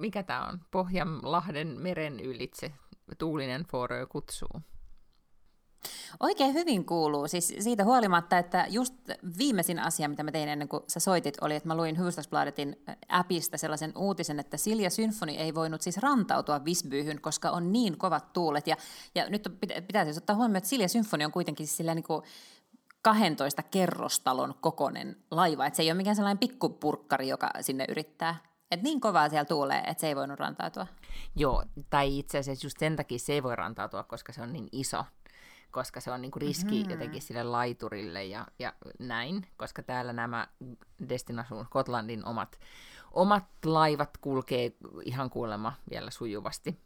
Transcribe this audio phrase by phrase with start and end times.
[0.00, 2.72] mikä tämä on, Pohjanlahden meren ylitse
[3.18, 4.60] tuulinen Forö kutsuu?
[6.20, 8.94] Oikein hyvin kuuluu, siis siitä huolimatta, että just
[9.38, 12.76] viimeisin asia, mitä mä tein ennen kuin sä soitit, oli, että mä luin Hufvudstadsbladetin
[13.08, 18.32] appista sellaisen uutisen, että Silja Symfoni ei voinut siis rantautua Visbyhyn, koska on niin kovat
[18.32, 18.66] tuulet.
[18.66, 18.76] Ja,
[19.14, 19.48] ja nyt
[19.86, 22.22] pitää siis ottaa huomioon, että Silja Symfoni on kuitenkin siis sillä niin kuin
[23.02, 28.49] 12 kerrostalon kokonen laiva, että se ei ole mikään sellainen pikkupurkkari, joka sinne yrittää.
[28.70, 30.86] Että niin kovaa siellä tuulee, että se ei voinut rantautua.
[31.36, 34.68] Joo, tai itse asiassa just sen takia se ei voi rantautua, koska se on niin
[34.72, 35.04] iso
[35.70, 36.90] koska se on niinku riski mm-hmm.
[36.90, 40.48] jotenkin sille laiturille ja, ja näin, koska täällä nämä
[41.08, 42.60] Destination Scotlandin omat,
[43.12, 44.72] omat laivat kulkee
[45.04, 46.80] ihan kuulemma vielä sujuvasti.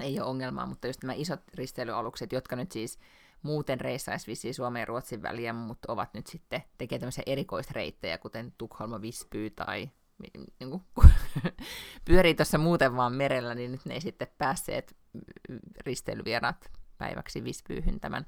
[0.00, 2.98] Ei ole ongelmaa, mutta just nämä isot risteilyalukset, jotka nyt siis
[3.42, 8.52] muuten reissaisi vissiin Suomen ja Ruotsin väliä, mutta ovat nyt sitten tekee tämmöisiä erikoisreittejä, kuten
[8.58, 9.90] Tukholma Vispy tai
[10.60, 10.82] niin kuin,
[12.04, 14.96] pyörii tuossa muuten vaan merellä, niin nyt ne ei sitten päässeet
[15.86, 18.26] risteilyvieraat päiväksi Vispyyhyn tämän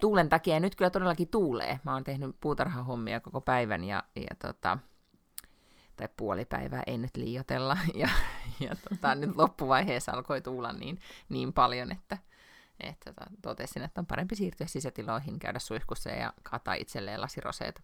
[0.00, 0.54] tuulen takia.
[0.54, 1.80] Ja nyt kyllä todellakin tuulee.
[1.84, 4.78] Mä oon tehnyt puutarhahommia koko päivän ja, ja tota,
[5.96, 7.76] tai puoli päivää, ei nyt liiotella.
[7.94, 8.08] Ja,
[8.60, 12.18] ja tota, nyt loppuvaiheessa alkoi tuulla niin, niin paljon, että,
[12.80, 17.82] että tota, totesin, että on parempi siirtyä sisätiloihin, käydä suihkussa ja kaataa itselleen lasiroseita.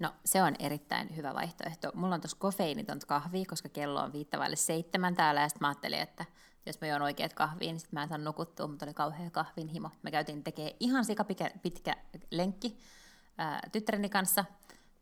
[0.00, 1.90] No, se on erittäin hyvä vaihtoehto.
[1.94, 6.00] Mulla on tuossa kofeiinitonta kahvia, koska kello on viittavaille seitsemän täällä, ja sitten mä ajattelin,
[6.00, 6.24] että
[6.66, 9.68] jos mä juon oikeat kahviin, niin sit mä en saa nukuttua, mutta oli kauhea kahvin
[9.68, 9.90] himo.
[10.02, 11.96] Me käytiin tekemään ihan sika pitkä, pitkä
[12.30, 12.78] lenkki
[13.38, 14.44] ää, tyttäreni kanssa.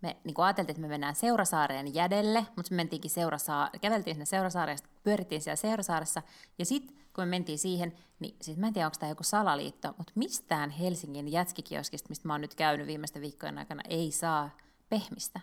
[0.00, 4.78] Me niin ajateltiin, että me mennään Seurasaareen jädelle, mutta me mentiinkin Seurasaar- käveltiin sinne Seurasaareen,
[5.02, 6.22] pyörittiin siellä Seurasaaressa,
[6.58, 9.94] ja sitten kun me mentiin siihen, niin siis mä en tiedä, onko tämä joku salaliitto,
[9.98, 14.50] mutta mistään Helsingin jätskikioskista, mistä mä oon nyt käynyt viimeisten viikkojen aikana, ei saa
[14.88, 15.40] pehmistä.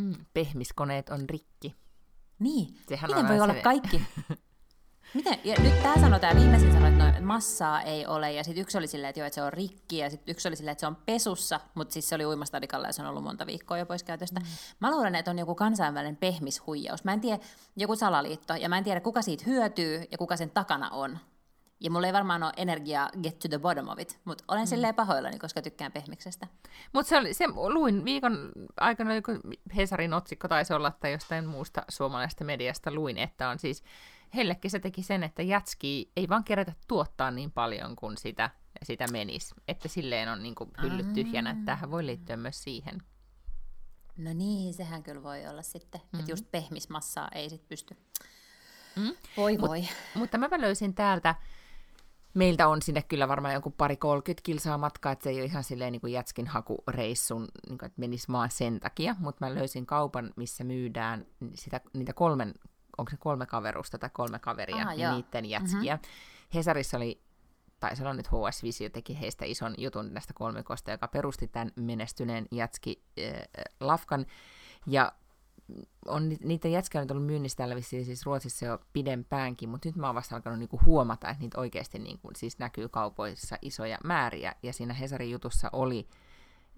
[0.00, 1.74] Mm, pehmiskoneet on rikki.
[2.38, 4.02] Niin, Sehän miten voi olla kaikki?
[5.14, 5.38] Miten?
[5.44, 8.78] Ja nyt tämä sanoi, tämä viimeisin sanoi, että no, massaa ei ole, ja sitten yksi
[8.78, 10.86] oli silleen, että, joo, että se on rikki, ja sitten yksi oli silleen, että se
[10.86, 14.02] on pesussa, mutta siis se oli uimastadikalla, ja se on ollut monta viikkoa jo pois
[14.02, 14.40] käytöstä.
[14.40, 14.46] Mm.
[14.80, 17.04] Mä luulen, että on joku kansainvälinen pehmishuijaus.
[17.04, 17.38] Mä en tiedä,
[17.76, 21.18] joku salaliitto, ja mä en tiedä, kuka siitä hyötyy, ja kuka sen takana on.
[21.80, 24.66] Ja mulla ei varmaan ole energiaa get to the bottom of it, mutta olen mm.
[24.66, 26.46] silleen pahoillani, koska tykkään pehmiksestä.
[26.92, 29.32] Mutta se, oli, se luin viikon aikana, joku
[29.76, 33.84] Hesarin otsikko taisi olla, tai jostain muusta suomalaisesta mediasta luin, että on siis
[34.34, 38.50] Hellekin se teki sen, että jätski ei vaan kerätä tuottaa niin paljon kuin sitä,
[38.82, 39.54] sitä menisi.
[39.68, 43.02] Että silleen on niin hyllyt tyhjänä, että tähän voi liittyä myös siihen.
[44.16, 46.20] No niin, sehän kyllä voi olla sitten, mm-hmm.
[46.20, 47.96] että just pehmismassaa ei sitten pysty.
[48.96, 49.12] Mm.
[49.36, 49.84] Voi Mut, voi.
[50.14, 51.34] Mutta mä löysin täältä,
[52.34, 55.64] meiltä on sinne kyllä varmaan joku pari 30 kilsaa matkaa, että se ei ole ihan
[55.64, 59.86] silleen niin kuin jätskin hakureissun, niin kuin, että menisi vaan sen takia, mutta mä löysin
[59.86, 62.54] kaupan, missä myydään sitä, niitä kolmen
[62.98, 65.96] onko se kolme kaverusta tai kolme kaveria, ah, niin niiden jätskiä.
[65.96, 66.54] Mm-hmm.
[66.54, 67.20] Hesarissa oli,
[67.80, 71.70] tai se on nyt HS Visio, teki heistä ison jutun näistä kolmikosta, joka perusti tämän
[71.76, 73.40] menestyneen jätski äh,
[73.80, 74.26] Lafkan,
[74.86, 75.12] ja
[76.06, 80.06] on, niitä jätskiä on ollut myynnissä täällä vissiin siis Ruotsissa jo pidempäänkin, mutta nyt mä
[80.06, 84.72] oon vasta alkanut niinku huomata, että niitä oikeasti niinku, siis näkyy kaupoissa isoja määriä, ja
[84.72, 86.08] siinä Hesarin jutussa oli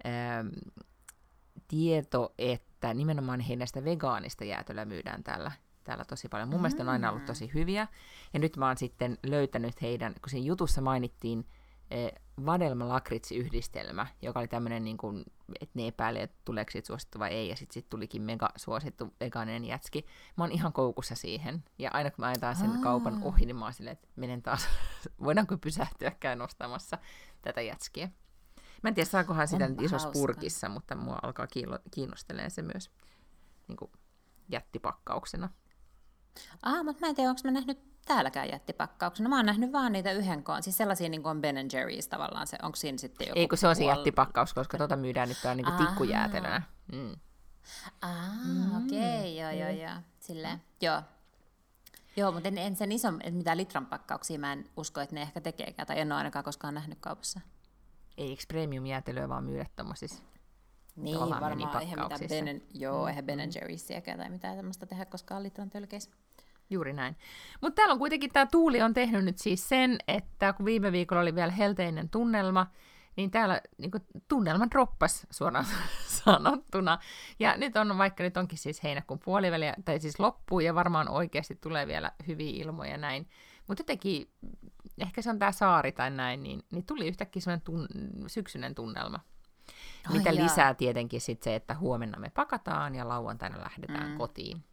[0.05, 0.47] ähm,
[1.67, 5.51] tieto, että nimenomaan heidän vegaanista jäätöllä myydään täällä
[5.87, 6.49] täällä tosi paljon.
[6.49, 6.61] Mun mm.
[6.61, 7.87] mielestä on aina ollut tosi hyviä.
[8.33, 11.45] Ja nyt mä oon sitten löytänyt heidän, kun siinä jutussa mainittiin
[11.91, 12.11] eh,
[12.45, 15.25] vadelma lakritsi-yhdistelmä, joka oli tämmöinen, niin kuin,
[15.61, 19.13] että ne epäilee, että tuleeko siitä suosittu vai ei, ja sitten sit tulikin mega suosittu
[19.19, 20.05] vegaaninen jätski.
[20.37, 22.83] Mä oon ihan koukussa siihen, ja aina kun mä ajetaan sen Aa.
[22.83, 24.67] kaupan ohi, niin mä oon silleen, että menen taas,
[25.23, 26.97] voidaanko pysähtyäkään nostamassa
[27.41, 28.09] tätä jätskiä.
[28.83, 31.47] Mä en tiedä, saakohan sitä nyt isossa purkissa, mutta mua alkaa
[31.91, 32.91] kiinnostelemaan se myös
[33.67, 33.91] niin kuin
[34.49, 35.49] jättipakkauksena.
[36.61, 39.29] Ah, mutta mä en tiedä, onko mä nähnyt täälläkään jättipakkauksena.
[39.29, 42.57] Mä oon nähnyt vaan niitä yhden koon, siis sellaisia niin kuin Ben Jerry's tavallaan, se,
[42.63, 45.65] onko siinä sitten joku Ei, kun se on se jättipakkaus, koska tuota myydään nyt niin
[45.65, 46.61] kuin tikkujäätelönä.
[46.91, 47.15] Mm.
[48.01, 48.85] Ah, mm.
[48.85, 50.01] okei, okay, joo, joo, joo.
[50.19, 51.01] Silleen, joo.
[52.17, 55.21] Joo, mutta en, en sen iso, että mitä litran pakkauksia mä en usko, että ne
[55.21, 57.39] ehkä tekeekään, tai en ole ainakaan koskaan nähnyt kaupassa.
[58.17, 60.23] Ei, eikö premium-jäätelöä vaan myydä tuommoisissa
[60.97, 63.07] niin, varmaan eihän mitään Ben, joo, mm.
[63.07, 66.11] eihän Ben Jerry'siäkään tai mitään tämmöistä tehdä koskaan litran tölkeissä.
[66.69, 67.15] Juuri näin.
[67.61, 71.21] Mutta täällä on kuitenkin tämä tuuli on tehnyt nyt siis sen, että kun viime viikolla
[71.21, 72.67] oli vielä helteinen tunnelma,
[73.15, 75.65] niin täällä niin kuin, tunnelma droppas suoraan
[76.23, 76.99] sanottuna.
[77.39, 81.55] Ja nyt on, vaikka nyt onkin siis heinäkuun puoliväli, tai siis loppuu, ja varmaan oikeasti
[81.55, 83.29] tulee vielä hyviä ilmoja näin.
[83.67, 84.29] Mutta jotenkin,
[84.97, 87.87] ehkä se on tämä saari tai näin, niin, niin tuli yhtäkkiä semmoinen tun,
[88.27, 89.19] syksyinen tunnelma.
[90.09, 90.43] Oh, mitä jaa.
[90.43, 94.17] lisää tietenkin sit se, että huomenna me pakataan ja lauantaina lähdetään mm.
[94.17, 94.63] kotiin.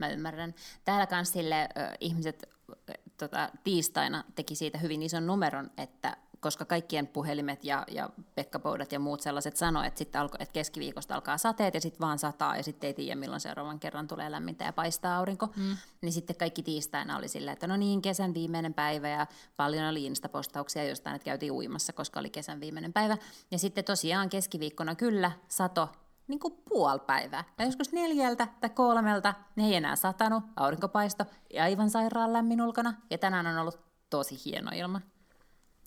[0.00, 0.54] Mä ymmärrän.
[0.84, 6.64] Täällä kanssa sille, ö, ihmiset ö, tota, tiistaina teki siitä hyvin ison numeron, että koska
[6.64, 11.38] kaikkien puhelimet ja, ja pekkapoudat ja muut sellaiset sanoi, että, sitten alko, että keskiviikosta alkaa
[11.38, 14.72] sateet ja sitten vaan sataa ja sitten ei tiedä milloin seuraavan kerran tulee lämmintä ja
[14.72, 15.76] paistaa aurinko, mm.
[16.00, 19.26] niin sitten kaikki tiistaina oli silleen, että no niin, kesän viimeinen päivä ja
[19.56, 23.16] paljon oli Insta-postauksia jostain, että käytiin uimassa, koska oli kesän viimeinen päivä.
[23.50, 25.88] Ja sitten tosiaan keskiviikkona kyllä sato
[26.30, 27.44] niin kuin puoli päivää.
[27.58, 32.94] Ja joskus neljältä tai kolmelta ne ei enää satanut, aurinkopaisto ja aivan sairaan lämmin ulkona.
[33.10, 33.80] Ja tänään on ollut
[34.10, 35.00] tosi hieno ilma.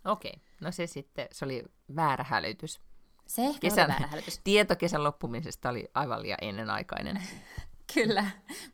[0.06, 1.64] Okei, no se sitten, se oli
[1.96, 2.82] väärä hälytys.
[3.28, 4.42] Se ehkä kesän, oli väärä hälytys.
[4.44, 7.22] Tieto kesän loppumisesta oli aivan liian ennenaikainen.
[7.94, 8.26] Kyllä,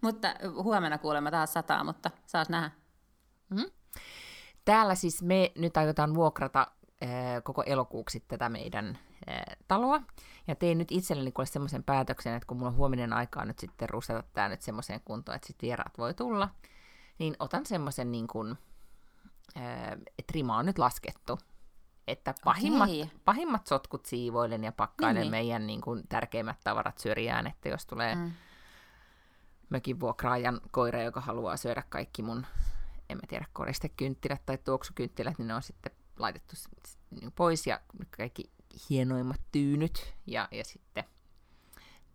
[0.01, 2.71] mutta huomenna kuulemma taas sataa, mutta saas nähdä.
[3.49, 3.71] Mm-hmm.
[4.65, 6.67] Täällä siis me nyt aiotaan vuokrata
[7.03, 7.09] äh,
[7.43, 8.99] koko elokuuksi tätä meidän
[9.67, 10.01] taloa.
[10.47, 13.89] Ja tein nyt itselleni kuule semmoisen päätöksen, että kun mulla on huominen aikaa nyt sitten
[13.89, 16.49] rustata tämä nyt semmoiseen kuntoon, että sitten vieraat voi tulla,
[17.19, 18.57] niin otan semmoisen niin kuin,
[20.17, 21.39] että rima on nyt laskettu.
[22.07, 23.07] Että pahimmat, okay.
[23.25, 25.31] pahimmat sotkut siivoilen ja pakkailen niin, niin.
[25.31, 28.31] meidän niin kuin, tärkeimmät tavarat syrjään, että jos tulee mm.
[29.69, 32.45] mökin vuokraajan koira, joka haluaa syödä kaikki mun,
[33.09, 36.55] en mä tiedä, koristekynttilät tai tuoksukynttilät, niin ne on sitten laitettu
[37.21, 37.79] niin pois ja
[38.17, 38.51] kaikki
[38.89, 41.03] hienoimmat tyynyt ja, ja sitten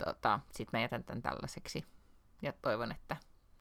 [0.05, 1.85] tota, sit mä jätän tämän tällaiseksi
[2.43, 3.17] ja toivon, että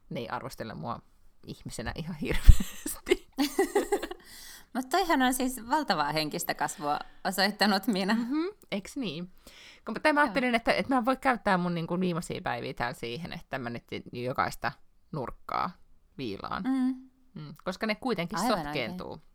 [0.10, 1.00] ne ei arvostele mua
[1.48, 3.28] ihmisenä ihan hirveästi.
[4.74, 8.14] Mutta toihan on siis valtavaa henkistä kasvua osoittanut minä.
[8.14, 9.32] Mm-hmm, eks niin?
[9.86, 13.34] Kun mä ajattelin, että, että mä voin käyttää mun niin kuin viimeisiä päiviä täällä siihen,
[13.34, 14.72] että mä nyt jokaista
[15.12, 15.72] nurkkaa
[16.18, 16.64] viilaan.
[16.64, 17.10] Mm.
[17.34, 19.12] Mm, koska ne kuitenkin Aivan sotkeentuu.
[19.12, 19.34] Oikein.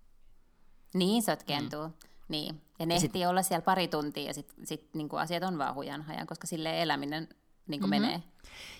[0.94, 1.88] Niin, sotkeentuu.
[1.88, 1.94] Mm.
[2.28, 2.62] Niin.
[2.78, 6.02] Ja ne ehtii olla siellä pari tuntia ja sitten sit, niin asiat on vaan hujan
[6.02, 7.28] hajan, koska sille eläminen
[7.66, 8.02] niin kuin mm-hmm.
[8.02, 8.22] menee.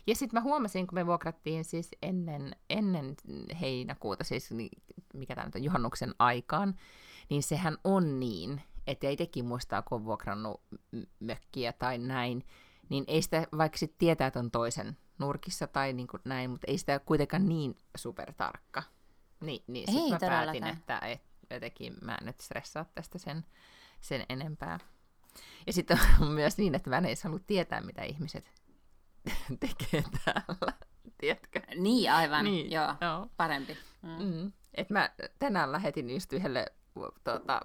[0.06, 3.14] Ja sitten mä huomasin, kun me vuokrattiin siis ennen, ennen
[3.60, 4.50] heinäkuuta, siis
[5.14, 6.74] mikä tämä nyt on, juhannuksen aikaan,
[7.30, 10.60] niin sehän on niin, että ei tekin muistaa, kun on vuokrannut
[11.20, 12.44] mökkiä tai näin,
[12.88, 16.66] niin ei sitä, vaikka sitten tietää, että on toisen nurkissa tai niin kuin näin, mutta
[16.70, 18.82] ei sitä kuitenkaan niin supertarkka.
[19.40, 23.44] Niin, niin sitten mä päätin, että et, jotenkin mä en nyt stressaa tästä sen,
[24.00, 24.78] sen enempää.
[25.66, 28.52] Ja sitten on myös niin, että mä en edes halua tietää, mitä ihmiset
[29.60, 30.72] tekee täällä,
[31.18, 31.60] tiedätkö?
[31.76, 33.26] Niin, aivan, niin, joo, joo.
[33.36, 33.78] parempi.
[34.02, 34.24] Mm.
[34.24, 34.52] Mm.
[34.74, 36.66] Et mä tänään lähetin just yhdelle
[37.24, 37.60] tuota,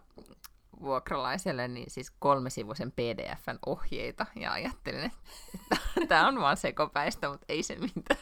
[0.81, 7.63] vuokralaiselle niin siis kolmesivuisen pdfn ohjeita ja ajattelin, että tämä on vaan sekopäistä, mutta ei
[7.63, 8.19] se mitään.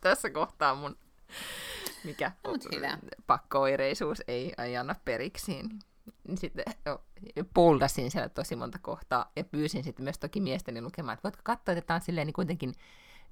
[0.00, 0.96] Tässä kohtaa mun
[2.04, 2.32] mikä
[3.26, 5.62] pakkooireisuus ei, ei anna periksi.
[6.28, 6.64] Niin sitten
[7.54, 11.72] poldasin siellä tosi monta kohtaa ja pyysin sitten myös toki miestäni lukemaan, että voitko katsoa,
[11.72, 12.74] että tämä on silleen niin kuitenkin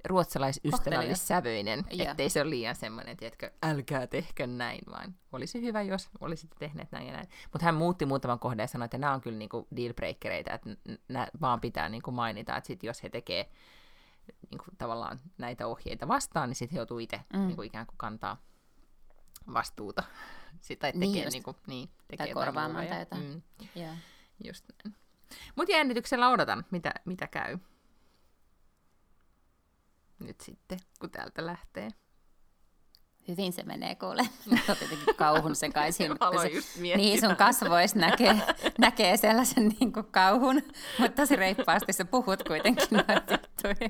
[0.05, 6.55] ruotsalaisystävällissävöinen, ettei se ole liian semmoinen, tiedätkö, älkää tehkö näin, vaan olisi hyvä, jos olisitte
[6.59, 7.29] tehneet näin ja näin.
[7.51, 10.69] Mutta hän muutti muutaman kohdan ja sanoi, että nämä on kyllä niinku dealbreakereita, että
[11.07, 13.49] nämä vaan pitää niinku mainita, että sit jos he tekee
[14.51, 17.47] niinku tavallaan näitä ohjeita vastaan, niin sitten he joutuu itse mm.
[17.47, 18.37] niinku ikään kuin kantaa
[19.53, 20.03] vastuuta.
[20.61, 21.33] Sitä tekee, niin, just.
[21.33, 23.23] niinku, niin, tekee tai korvaamaan tai jotain.
[23.23, 23.41] Mm.
[23.77, 23.97] Yeah.
[24.43, 24.95] Just näin.
[25.55, 27.57] Mutta jännityksellä odotan, mitä, mitä käy
[30.19, 31.89] nyt sitten, kun täältä lähtee.
[33.27, 34.21] Hyvin se menee, kuule.
[34.79, 36.09] Tietenkin kauhun sen kai se,
[36.97, 38.35] Niin, sun kasvoista näkee,
[38.77, 40.61] näkee sellaisen niin kuin kauhun,
[40.99, 43.89] mutta tosi reippaasti sä puhut kuitenkin noita juttuja.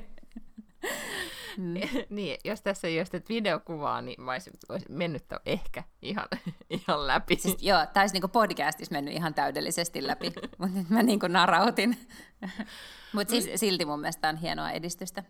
[1.56, 1.74] Mm.
[2.16, 6.26] niin, jos tässä ei olisi videokuvaa, niin mä olisin, olisin mennyt ehkä ihan,
[6.70, 7.36] ihan läpi.
[7.36, 11.96] Siis, joo, tämä olisi niin podcastissa mennyt ihan täydellisesti läpi, mutta nyt mä niin narautin.
[13.12, 15.22] mutta siis, silti mun mielestä on hienoa edistystä.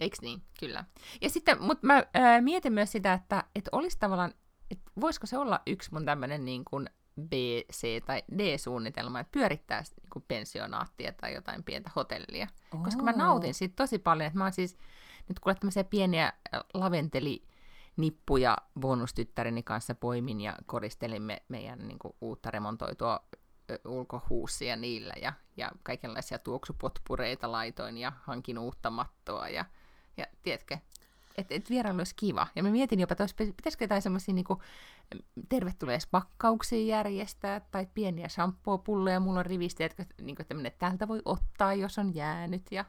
[0.00, 0.42] Eikö niin?
[0.60, 0.84] Kyllä.
[1.20, 4.34] Ja sitten, mutta mä ää, mietin myös sitä, että, että olisi tavallaan,
[4.70, 6.90] että voisiko se olla yksi mun tämmöinen niin kuin
[7.20, 7.32] B,
[7.72, 12.46] C tai D-suunnitelma, että pyörittää niin kuin pensionaattia tai jotain pientä hotellia.
[12.74, 12.84] Oh.
[12.84, 14.76] Koska mä nautin siitä tosi paljon, että mä oon siis
[15.30, 16.32] nyt kuule tämmöisiä pieniä
[16.74, 17.46] laventeli
[17.96, 23.20] nippuja bonustyttäreni kanssa poimin ja koristelimme meidän niin kuin, uutta remontoitua
[23.84, 29.64] ulkohuussia niillä ja, ja kaikenlaisia tuoksupotpureita laitoin ja hankin uutta mattoa ja
[30.16, 30.78] ja tiedätkö?
[31.36, 32.46] Että et vierailu olisi kiva.
[32.56, 34.44] Ja mä mietin jopa, että pitäisikö jotain semmoisia niin
[35.48, 41.74] tervetulleispakkauksia järjestää, tai pieniä shampoo-pulloja mulla on rivistä, jotka niin kuin, että täältä voi ottaa,
[41.74, 42.62] jos on jäänyt.
[42.70, 42.84] Ja?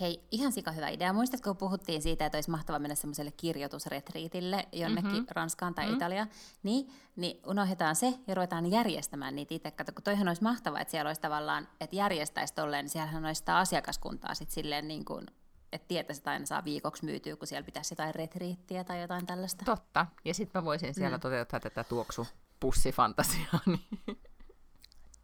[0.00, 1.12] Hei, ihan sika hyvä idea.
[1.12, 5.26] Muistatko, kun puhuttiin siitä, että olisi mahtava mennä semmoiselle kirjoitusretriitille jonnekin mm-hmm.
[5.30, 5.96] Ranskaan tai mm-hmm.
[5.96, 6.28] Italiaan,
[6.62, 9.70] niin, niin unohdetaan se ja ruvetaan järjestämään niitä itse.
[9.70, 13.38] Kato, kun toihan olisi mahtavaa, että siellä olisi tavallaan, että järjestäisi tolleen, niin siellähän olisi
[13.38, 15.26] sitä asiakaskuntaa sitten silleen niin kuin
[15.72, 19.64] että tietäisi, että aina saa viikoksi myytyä, kun siellä pitäisi jotain retriittiä tai jotain tällaista.
[19.64, 20.06] Totta.
[20.24, 21.20] Ja sitten mä voisin siellä mm.
[21.20, 23.60] toteuttaa tätä tuoksupussifantasiaa.
[23.66, 24.18] Niin.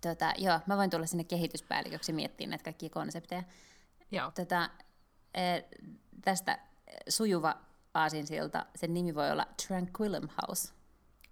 [0.01, 3.43] Tota, joo, mä voin tulla sinne kehityspäälliköksi miettimään näitä kaikkia konsepteja.
[4.11, 4.31] Joo.
[4.31, 4.71] Tota,
[5.35, 5.63] e,
[6.23, 6.59] tästä
[7.09, 7.57] sujuva
[7.95, 10.73] aasinsilta, sen nimi voi olla Tranquillum House.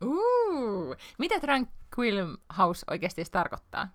[0.05, 3.89] Uh, mitä Tranquillum House oikeasti tarkoittaa?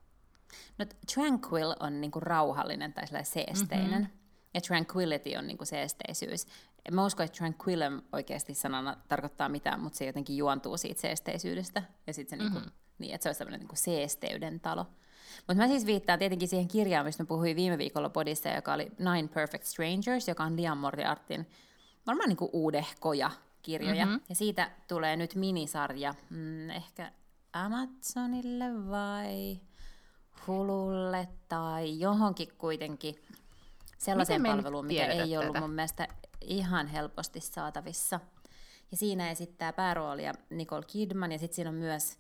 [0.78, 4.02] No, tranquil on niinku rauhallinen tai seesteinen.
[4.02, 4.18] Mm-hmm.
[4.54, 6.48] Ja tranquility on niinku seesteisyys.
[6.92, 11.84] Mä uskon, että tranquillum oikeasti sanana tarkoittaa mitään, mutta se jotenkin juontuu siitä seesteisyydestä.
[12.08, 12.72] Ja sitten se niinku, mm-hmm.
[12.98, 14.86] niin, että se olisi tämmöinen niinku seesteyden talo.
[15.38, 18.92] Mutta mä siis viittaan tietenkin siihen kirjaan, mistä mä puhuin viime viikolla podissa, joka oli
[19.00, 21.48] Nine Perfect Strangers, joka on Liam Moriartin
[22.08, 23.32] varmaan niinku uudehkoja
[23.62, 24.06] kirjoja.
[24.06, 24.22] Mm-hmm.
[24.30, 27.12] Ja siitä tulee nyt minisarja, mm, ehkä
[27.54, 29.60] Amazonille vai
[30.48, 33.16] Hululle tai johonkin kuitenkin
[33.98, 35.60] sellaiseen palveluun, mikä ei ollut tätä?
[35.60, 36.08] mun mielestä
[36.42, 38.20] ihan helposti saatavissa.
[38.92, 42.18] Ja siinä esittää pääroolia Nicole Kidman, ja sitten siinä on myös...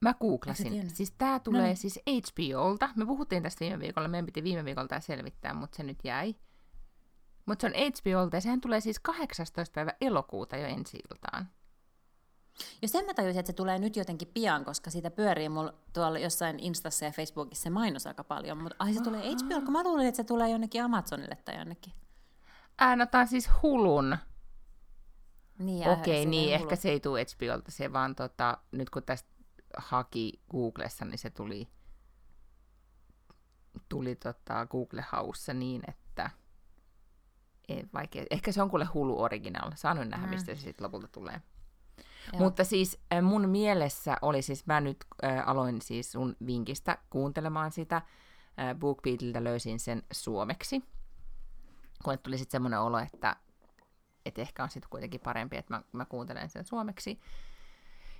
[0.00, 0.90] Mä googlasin.
[0.90, 1.76] Siis tää tulee no.
[1.76, 2.88] siis HBOlta.
[2.96, 6.34] Me puhuttiin tästä viime viikolla, meidän piti viime viikolla selvittää, mutta se nyt jäi.
[7.46, 9.74] Mutta se on HBOlta ja sehän tulee siis 18.
[9.74, 11.48] päivä elokuuta jo ensi iltaan.
[12.82, 16.18] Ja sen mä tajusin, että se tulee nyt jotenkin pian, koska siitä pyörii mulla tuolla
[16.18, 18.58] jossain Instassa ja Facebookissa se mainos aika paljon.
[18.58, 21.92] Mutta ai se tulee HBO, kun mä luulin, että se tulee jonnekin Amazonille tai jonnekin.
[22.78, 24.16] Äänotaan siis Hulun.
[25.58, 29.37] Niin, Okei, okay, niin, ehkä se ei tule HBOlta, se vaan tota, nyt kun tästä
[29.76, 31.68] haki Googlessa, niin se tuli,
[33.88, 36.30] tuli tota Google House niin, että
[37.68, 38.24] ei, vaikea.
[38.30, 39.72] Ehkä se on kuule Hulu Original.
[39.74, 40.30] Saa nyt nähdä, mm.
[40.30, 41.42] mistä se sitten lopulta tulee.
[42.32, 42.42] Joo.
[42.42, 47.72] Mutta siis äh, mun mielessä oli siis, mä nyt äh, aloin siis sun vinkistä kuuntelemaan
[47.72, 50.84] sitä, äh, BookBeatiltä löysin sen suomeksi,
[52.04, 53.36] kun tuli sitten semmoinen olo, että
[54.26, 57.20] et ehkä on sitten kuitenkin parempi, että mä, mä kuuntelen sen suomeksi.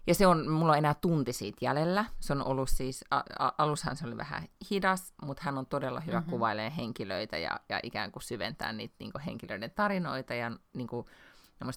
[0.08, 2.04] Ja se on, mulla on enää tunti siitä jäljellä.
[2.20, 6.00] Se on ollut siis, a, a, alushan se oli vähän hidas, mutta hän on todella
[6.00, 6.30] hyvä mm-hmm.
[6.30, 11.06] kuvailemaan henkilöitä ja, ja ikään kuin syventää niitä niin kuin henkilöiden tarinoita ja niin kuin,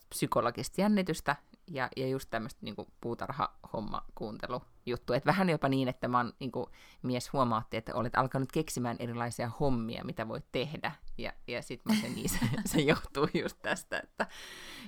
[0.10, 1.36] psykologista jännitystä
[1.68, 5.14] ja, ja just tämmöistä niin puutarha-homma kuuntelujuttu.
[5.14, 6.66] Et vähän jopa niin, että mä oon, niin kuin,
[7.02, 10.92] mies huomaatti, että olet alkanut keksimään erilaisia hommia, mitä voit tehdä.
[11.18, 14.28] Ja, ja sitten mä sen niin, se, se johtuu just tästä, että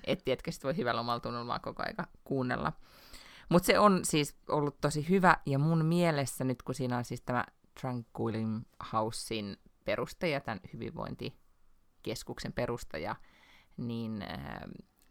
[0.04, 2.74] et, tiedätkö, sit voi hyvällä omalla koko aika kuunnella.
[3.50, 7.22] Mutta se on siis ollut tosi hyvä, ja mun mielessä nyt kun siinä on siis
[7.22, 7.46] tämä
[7.82, 13.16] Tranquilum Housein perustaja, tämän hyvinvointikeskuksen perustaja,
[13.78, 14.62] niin äh,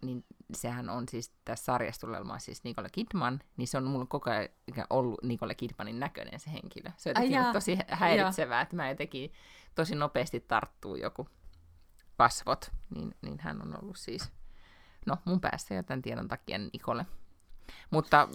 [0.03, 0.25] niin
[0.55, 1.73] sehän on siis tässä
[2.07, 4.49] olemaan siis Nicole Kidman, niin se on mulla koko ajan
[4.91, 6.91] ollut Nicole Kidmanin näköinen se henkilö.
[6.97, 9.33] Se on jotenkin tosi häiritsevää, että mä jotenkin
[9.75, 11.29] tosi nopeasti tarttuu joku
[12.17, 14.33] kasvot, niin, niin hän on ollut siis,
[15.07, 17.07] no mun päässä jotain tiedon takia Nicole.
[17.91, 18.29] Mutta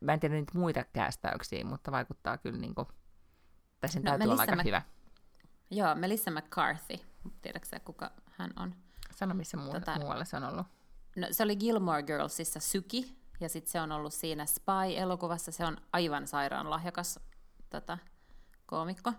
[0.00, 2.88] mä en tiedä niitä muita käästäyksiä, mutta vaikuttaa kyllä niin kuin,
[3.80, 4.82] tai sen no, täytyy olla aika Mac- hyvä.
[5.70, 6.96] Joo, Melissa McCarthy,
[7.42, 8.74] tiedätkö kuka hän on?
[9.10, 10.66] Sano, missä muu- tota, muualla se on ollut.
[11.16, 15.52] No, se oli Gilmore Girlsissa Syki, ja sitten se on ollut siinä Spy-elokuvassa.
[15.52, 17.20] Se on aivan sairaan lahjakas
[17.70, 17.98] tota,
[18.66, 19.12] koomikko.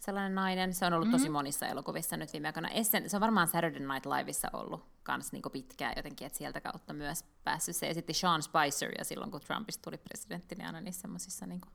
[0.00, 0.74] Sellainen nainen.
[0.74, 1.18] Se on ollut mm-hmm.
[1.18, 2.68] tosi monissa elokuvissa nyt viime aikoina.
[2.68, 6.92] Essen, se on varmaan Saturday Night Liveissa ollut kans niinku pitkään jotenkin, että sieltä kautta
[6.92, 7.76] myös päässyt.
[7.76, 11.68] Se esitti Sean Spicer, ja silloin kun Trumpista tuli presidentti, niin aina niissä semmoisissa niinku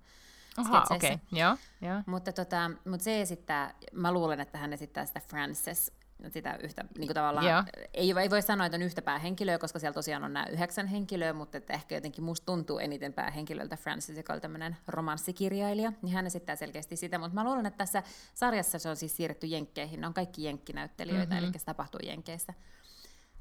[0.58, 1.40] Aha, okei, okay.
[1.40, 2.04] joo, joo.
[2.06, 5.92] Mutta, tota, mutta se esittää, mä luulen, että hän esittää sitä Frances
[6.30, 9.94] sitä yhtä, niin kuin tavallaan, ei, ei voi sanoa, että on yhtä päähenkilöä, koska siellä
[9.94, 14.34] tosiaan on nämä yhdeksän henkilöä, mutta että ehkä jotenkin musta tuntuu eniten päähenkilöltä Francis, joka
[14.34, 18.04] oli tämmöinen romanssikirjailija, niin hän esittää selkeästi sitä, mutta mä luulen, että tässä
[18.34, 21.50] sarjassa se on siis siirretty jenkkeihin, ne on kaikki jenkkinäyttelijöitä, mm-hmm.
[21.50, 22.54] eli se tapahtuu jenkeissä.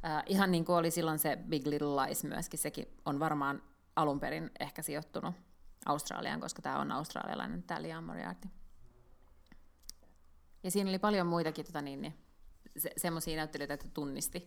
[0.05, 3.63] Uh, ihan niin kuin oli silloin se Big Little Lies myöskin, sekin on varmaan
[3.97, 5.35] alun perin ehkä sijoittunut
[5.87, 8.49] Australiaan, koska tämä on australialainen, tämä Liam Moriarty.
[10.63, 12.15] Ja siinä oli paljon muitakin tota niin, niin
[12.79, 14.45] se, semmoisia näyttelijöitä, että tunnisti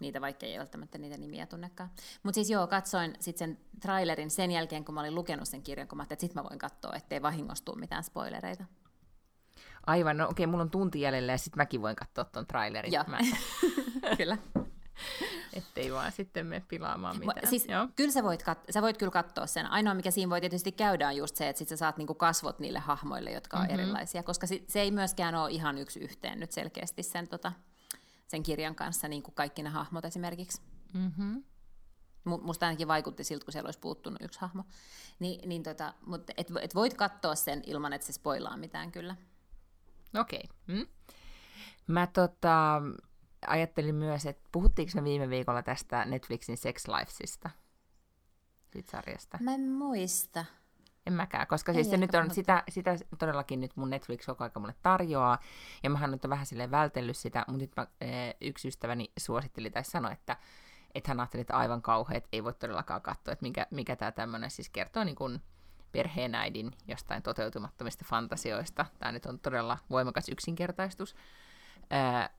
[0.00, 1.90] niitä, vaikka ei välttämättä niitä nimiä tunnekaan.
[2.22, 5.88] Mutta siis joo, katsoin sit sen trailerin sen jälkeen, kun mä olin lukenut sen kirjan,
[5.88, 8.64] kun mä että sit mä voin katsoa, ettei vahingostu mitään spoilereita.
[9.86, 12.92] Aivan, no okei, okay, mulla on tunti jäljellä ja sitten mäkin voin katsoa ton trailerin.
[12.92, 13.18] Joo, Mä,
[14.18, 14.38] kyllä.
[15.52, 17.46] ettei vaan sitten me pilaamaan mitään.
[17.48, 17.88] Siis, Joo.
[17.96, 19.66] kyllä sä voit, kat- sä voit kyllä katsoa sen.
[19.66, 22.58] Ainoa, mikä siinä voi tietysti käydä, on just se, että sit sä saat niinku kasvot
[22.58, 23.72] niille hahmoille, jotka on Mhm.
[23.72, 23.82] mm-hmm.
[23.84, 27.52] erilaisia, koska si- se ei myöskään ole ihan yksi yhteen nyt selkeästi sen, tota,
[28.28, 30.62] sen kirjan kanssa, niin kuin kaikki ne hahmot esimerkiksi.
[30.92, 31.42] Mm-hmm.
[32.28, 34.64] Mu- Musta ainakin vaikutti siltä, kun siellä olisi puuttunut yksi hahmo.
[35.18, 39.16] Ni, niin tota, mutta et, et voit katsoa sen ilman, että se spoilaa mitään kyllä.
[40.20, 40.48] Okei.
[40.64, 40.76] Okay.
[40.76, 40.86] Mm.
[41.86, 42.82] Mä tota,
[43.46, 47.50] ajattelin myös, että puhuttiinko me viime viikolla tästä Netflixin Sex Lifesista?
[48.72, 49.38] Siitä sarjasta.
[49.40, 50.44] Mä en muista.
[51.06, 52.34] En mäkään, koska Ei siis se nyt on, puhuttu.
[52.34, 55.38] sitä, sitä todellakin nyt mun Netflix koko aika mulle tarjoaa,
[55.82, 59.70] ja mähän nyt on vähän silleen vältellyt sitä, mutta nyt mä, ee, yksi ystäväni suositteli
[59.70, 60.36] tai sanoi, että,
[60.94, 64.12] että hän ajatteli, että aivan kauhean, että ei voi todellakaan katsoa, että mikä, mikä tämä
[64.12, 65.42] tämmöinen siis kertoo niin kuin
[65.92, 68.86] perheenäidin jostain toteutumattomista fantasioista.
[68.98, 71.14] Tämä nyt on todella voimakas yksinkertaistus.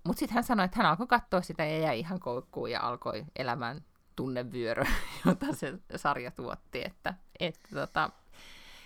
[0.03, 3.25] Mutta sitten hän sanoi, että hän alkoi katsoa sitä ja jäi ihan koukkuun ja alkoi
[3.35, 3.81] elämään
[4.15, 4.85] tunnevyörö,
[5.25, 6.81] jota se sarja tuotti.
[6.85, 8.09] Että, että tota,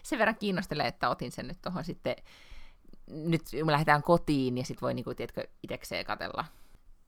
[0.03, 2.15] sen verran kiinnostelee, että otin sen nyt tuohon sitten,
[3.07, 6.45] nyt me lähdetään kotiin ja sitten voi niinku, tiedätkö, itekseen katella.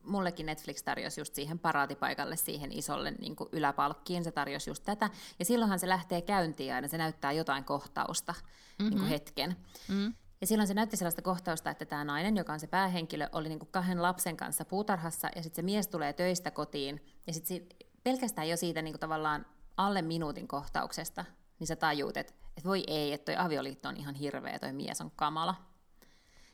[0.04, 5.10] mullekin Netflix tarjosi just siihen paraatipaikalle, siihen isolle niin kuin yläpalkkiin, se tarjosi just tätä.
[5.40, 8.90] Ja silloinhan se lähtee käyntiin aina, se näyttää jotain kohtausta mm-hmm.
[8.90, 9.56] niin kuin hetken.
[9.88, 10.14] Mm.
[10.42, 13.60] Ja silloin se näytti sellaista kohtausta, että tämä nainen, joka on se päähenkilö, oli niin
[13.60, 17.62] kuin kahden lapsen kanssa puutarhassa, ja sitten se mies tulee töistä kotiin, ja sitten
[18.04, 19.46] pelkästään jo siitä niin kuin tavallaan
[19.78, 21.26] alle minuutin kohtauksesta,
[21.60, 25.02] niin sä tajuut, että, että voi ei, että toi avioliitto on ihan hirveä, toi mies
[25.02, 25.56] on kamala.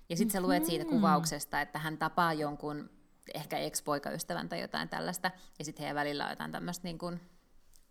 [0.09, 2.89] Ja sitten sä luet siitä kuvauksesta, että hän tapaa jonkun
[3.33, 7.19] ehkä ex-poikaystävän tai jotain tällaista, ja sitten heidän välillä on jotain tämmöistä niin kuin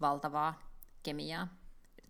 [0.01, 0.55] valtavaa
[1.03, 1.49] kemiaa.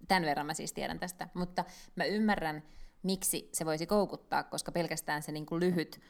[0.09, 1.65] Tämän verran mä siis tiedän tästä, mutta
[1.97, 2.63] mä ymmärrän,
[3.03, 6.01] miksi se voisi koukuttaa, koska pelkästään se niin kuin lyhyt,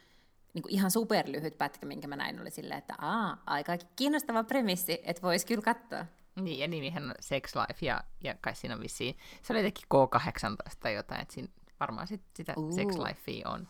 [0.55, 5.01] niin kuin ihan superlyhyt pätkä, minkä mä näin, oli silleen, että aa, aika kiinnostava premissi,
[5.05, 6.07] että voisi kyllä katsoa.
[6.41, 9.85] Niin, ja nimihän on Sex Life, ja, ja kai siinä on vissiin, se oli jotenkin
[9.95, 11.49] K18 tai jotain, että siinä
[11.81, 12.73] varmaan sit sitä Uu.
[12.73, 13.69] Sex Lifea on.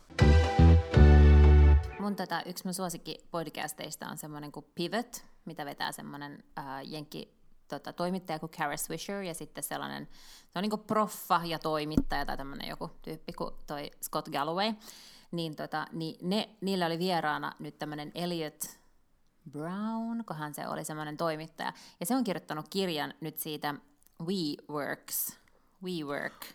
[2.01, 7.41] Mun tota, yksi mun suosikki podcasteista on semmoinen kuin Pivot, mitä vetää semmoinen äh, jenkki
[7.79, 10.09] tota, toimittaja kuin Kara Swisher ja sitten sellainen,
[10.49, 14.75] se on niin kuin proffa ja toimittaja tai tämmöinen joku tyyppi kuin toi Scott Galloway.
[15.31, 18.65] Niin, tota, niin ne, niillä oli vieraana nyt tämmöinen Elliot
[19.51, 21.73] Brown, kohan se oli semmoinen toimittaja.
[22.01, 23.75] Ja se on kirjoittanut kirjan nyt siitä
[24.21, 25.39] WeWorks,
[25.85, 26.47] WeWork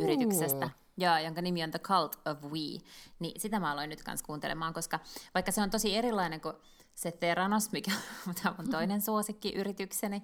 [0.00, 2.80] yrityksestä, ja, jonka nimi on The Cult of We,
[3.18, 5.00] niin sitä mä aloin nyt kanssa kuuntelemaan, koska
[5.34, 6.54] vaikka se on tosi erilainen kuin
[6.94, 7.92] se Theranos, mikä
[8.58, 10.22] on toinen suosikki yritykseni,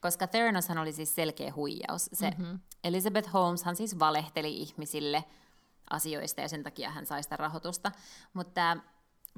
[0.00, 2.10] koska Theranoshan oli siis selkeä huijaus.
[2.12, 2.58] Se mm-hmm.
[2.84, 5.24] Elizabeth Holmeshan siis valehteli ihmisille
[5.90, 7.92] asioista ja sen takia hän sai sitä rahoitusta,
[8.32, 8.76] mutta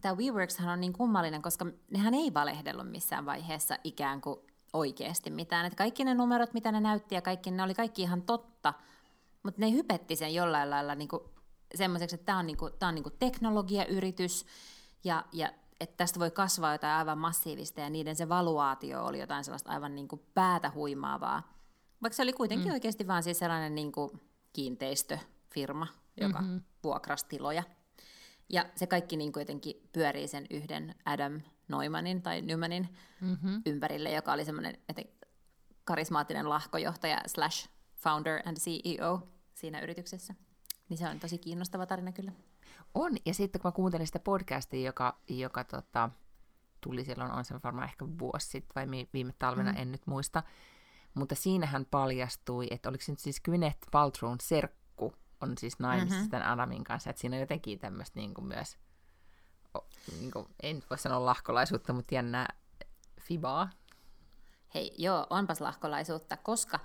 [0.02, 4.40] tämä WeWorkshan on niin kummallinen, koska nehän ei valehdellut missään vaiheessa ikään kuin
[4.72, 5.66] oikeasti mitään.
[5.66, 8.74] Et kaikki ne numerot, mitä ne näytti ja kaikki, ne oli kaikki ihan totta,
[9.42, 11.30] mutta ne hypetti sen jollain lailla niinku
[11.74, 14.46] semmoiseksi, että tämä on, niinku, tää on niinku teknologiayritys
[15.04, 19.44] ja, ja että tästä voi kasvaa jotain aivan massiivista ja niiden se valuaatio oli jotain
[19.44, 21.52] sellaista aivan niinku päätä huimaavaa.
[22.02, 22.72] Vaikka se oli kuitenkin mm.
[22.72, 24.20] oikeasti vaan siis sellainen niinku
[24.52, 25.86] kiinteistöfirma,
[26.20, 26.60] joka mm-hmm.
[26.84, 27.62] vuokrasi tiloja.
[28.48, 32.88] Ja se kaikki niin jotenkin pyörii sen yhden Adam Neumannin tai Nymanin
[33.20, 33.62] mm-hmm.
[33.66, 34.78] ympärille, joka oli semmoinen
[35.84, 40.34] karismaattinen lahkojohtaja slash founder and CEO siinä yrityksessä.
[40.88, 42.32] Niin se on tosi kiinnostava tarina kyllä.
[42.94, 46.10] On, ja sitten kun mä kuuntelin sitä podcastia, joka, joka tota,
[46.80, 49.78] tuli silloin, on se varmaan ehkä vuosi sitten vai viime talvena, mm.
[49.78, 50.42] en nyt muista,
[51.14, 56.30] mutta siinähän paljastui, että oliko se nyt siis Gwyneth Paltrown serkku, on siis naimisissa mm-hmm.
[56.30, 58.78] tämän Adamin kanssa, että siinä on jotenkin tämmöistä niin kuin myös,
[60.20, 62.48] niin kuin, en voi sanoa lahkolaisuutta, mutta jännää
[63.20, 63.70] fibaa.
[64.74, 66.80] Hei, joo, onpas lahkolaisuutta, koska,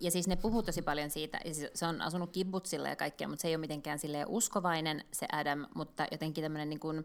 [0.00, 3.28] ja siis ne puhuu tosi paljon siitä, ja siis se on asunut kibbutsilla ja kaikkea,
[3.28, 7.04] mutta se ei ole mitenkään silleen uskovainen se Adam, mutta jotenkin tämmöinen niin kuin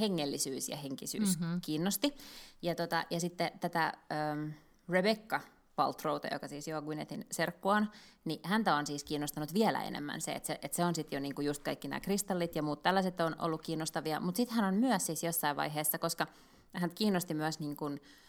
[0.00, 1.60] hengellisyys ja henkisyys mm-hmm.
[1.60, 2.14] kiinnosti.
[2.62, 4.50] Ja, tota, ja sitten tätä ähm,
[4.88, 5.40] Rebecca
[5.76, 7.90] Paltrowta, joka siis jo Gwynethin serkkuaan,
[8.24, 11.20] niin häntä on siis kiinnostanut vielä enemmän se, että se, että se on sitten jo
[11.20, 14.74] niinku just kaikki nämä kristallit ja muut tällaiset on ollut kiinnostavia, mutta sitten hän on
[14.74, 16.26] myös siis jossain vaiheessa, koska
[16.72, 18.22] hän kiinnosti myös niin kuin, äh,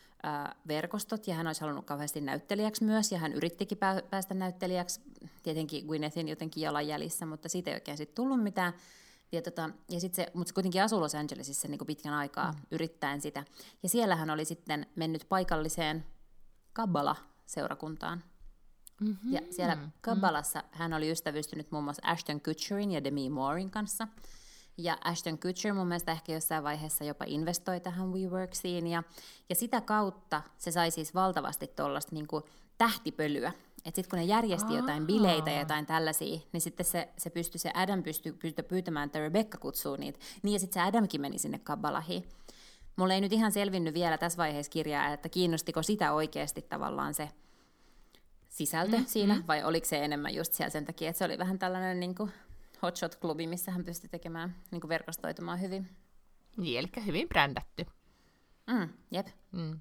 [0.68, 5.02] verkostot ja hän olisi halunnut kauheasti näyttelijäksi myös ja hän yrittikin pää- päästä näyttelijäksi,
[5.44, 8.74] tietenkin Gwynethin jotenkin jalanjäljissä, mutta siitä ei oikein sitten tullut mitään.
[9.32, 12.52] Ja, tota, ja sit se, mutta se kuitenkin asui Los Angelesissa niin kuin pitkän aikaa
[12.52, 12.58] mm.
[12.72, 13.44] yrittäen sitä.
[13.84, 16.06] Ja siellä hän oli sitten mennyt paikalliseen
[16.74, 18.24] Kabbala-seurakuntaan.
[19.02, 19.34] Mm-hmm.
[19.34, 24.08] Ja siellä Kabbalassa hän oli ystävystynyt muun muassa Ashton Kutcherin ja Demi Moorein kanssa.
[24.78, 29.04] Ja Ashton Kutcher mun mielestä ehkä jossain vaiheessa jopa investoi tähän WeWorksiin, ja,
[29.50, 32.28] ja sitä kautta se sai siis valtavasti tuollaista niin
[32.78, 33.54] tähtipölyä.
[33.86, 34.80] Että sitten kun ne järjesti Aa.
[34.80, 39.06] jotain bileitä ja jotain tällaisia, niin sitten se, se pystyi, se Adam pystyi, pystyi pyytämään,
[39.06, 40.20] että Rebecca kutsuu niitä.
[40.44, 42.24] Niin ja sitten se Adamkin meni sinne Kabbalahiin.
[42.96, 47.30] Mulle ei nyt ihan selvinnyt vielä tässä vaiheessa kirjaa, että kiinnostiko sitä oikeasti tavallaan se
[48.50, 49.44] sisältö mm, siinä, mm.
[49.48, 52.32] vai oliko se enemmän just siellä sen takia, että se oli vähän tällainen niin kuin
[52.84, 55.90] hotshot-klubi, missä hän pystyi tekemään, niin verkostoitumaan hyvin.
[56.58, 57.86] Niin, eli hyvin brändätty.
[58.68, 59.28] Mm, jep.
[59.52, 59.80] Mm.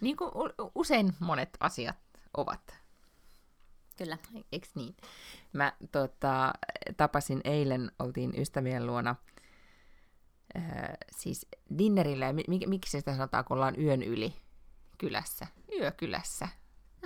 [0.00, 0.30] Niin kuin
[0.74, 1.96] usein monet asiat
[2.36, 2.78] ovat.
[3.96, 4.18] Kyllä.
[4.52, 4.96] Eikö niin?
[5.52, 6.52] Mä tota,
[6.96, 9.16] tapasin eilen, oltiin ystävien luona,
[10.56, 10.62] äh,
[11.16, 11.46] siis
[11.78, 14.34] dinnerillä, mik, miksi sitä sanotaan, kun ollaan yön yli
[14.98, 16.48] kylässä, yökylässä.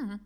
[0.00, 0.20] Mm-hmm.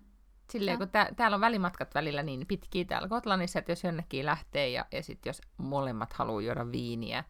[0.58, 4.68] Silleen, kun tää, täällä on välimatkat välillä niin pitkiä täällä Kotlannissa, että jos jonnekin lähtee
[4.68, 7.24] ja, ja sitten jos molemmat haluaa juoda viiniä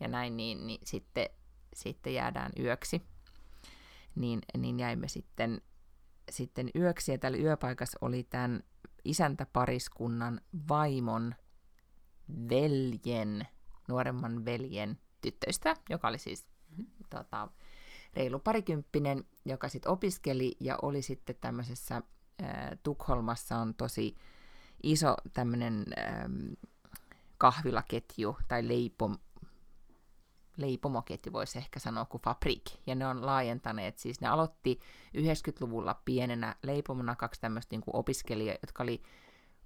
[0.00, 1.28] ja näin, niin, niin sitten,
[1.74, 3.02] sitten jäädään yöksi.
[4.14, 5.60] Niin, niin jäimme sitten,
[6.30, 8.62] sitten yöksi ja täällä yöpaikassa oli tämän
[9.04, 11.34] isäntäpariskunnan vaimon
[12.50, 13.48] veljen,
[13.88, 16.86] nuoremman veljen tyttöistä, joka oli siis mm-hmm.
[17.10, 17.48] tota,
[18.14, 22.02] reilu parikymppinen, joka sitten opiskeli ja oli sitten tämmöisessä
[22.82, 24.16] Tukholmassa on tosi
[24.82, 25.84] iso tämmöinen
[27.38, 29.18] kahvilaketju tai leipom,
[30.56, 34.80] leipomoketju voisi ehkä sanoa kuin Fabrik, ja ne on laajentaneet, siis ne aloitti
[35.16, 39.02] 90-luvulla pienenä leipomona kaksi tämmöistä niin opiskelijaa, jotka oli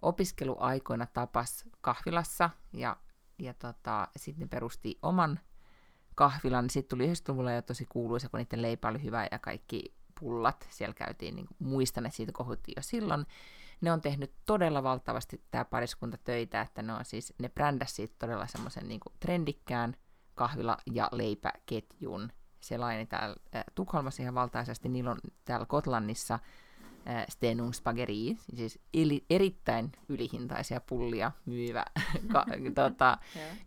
[0.02, 2.96] opiskeluaikoina tapas kahvilassa, ja,
[3.38, 5.40] ja tota, sitten ne perusti oman
[6.14, 10.68] kahvilan, sitten tuli 90-luvulla jo tosi kuuluisa, kun niiden leipä oli hyvä ja kaikki pullat,
[10.70, 13.26] siellä käytiin, niin muistan, että siitä kohuttiin jo silloin.
[13.80, 18.14] Ne on tehnyt todella valtavasti tämä pariskunta töitä, että ne on siis, ne brändäs siitä
[18.18, 19.96] todella semmoisen niin trendikkään
[20.34, 22.32] kahvila- ja leipäketjun.
[22.60, 23.36] Se laini täällä
[23.74, 26.38] Tukholmassa ihan valtaisesti, niillä on täällä Kotlannissa
[27.08, 31.84] äh, Stenung Spaghetti, siis eli, erittäin ylihintaisia pullia myyvä,
[32.32, 33.18] ka, tota,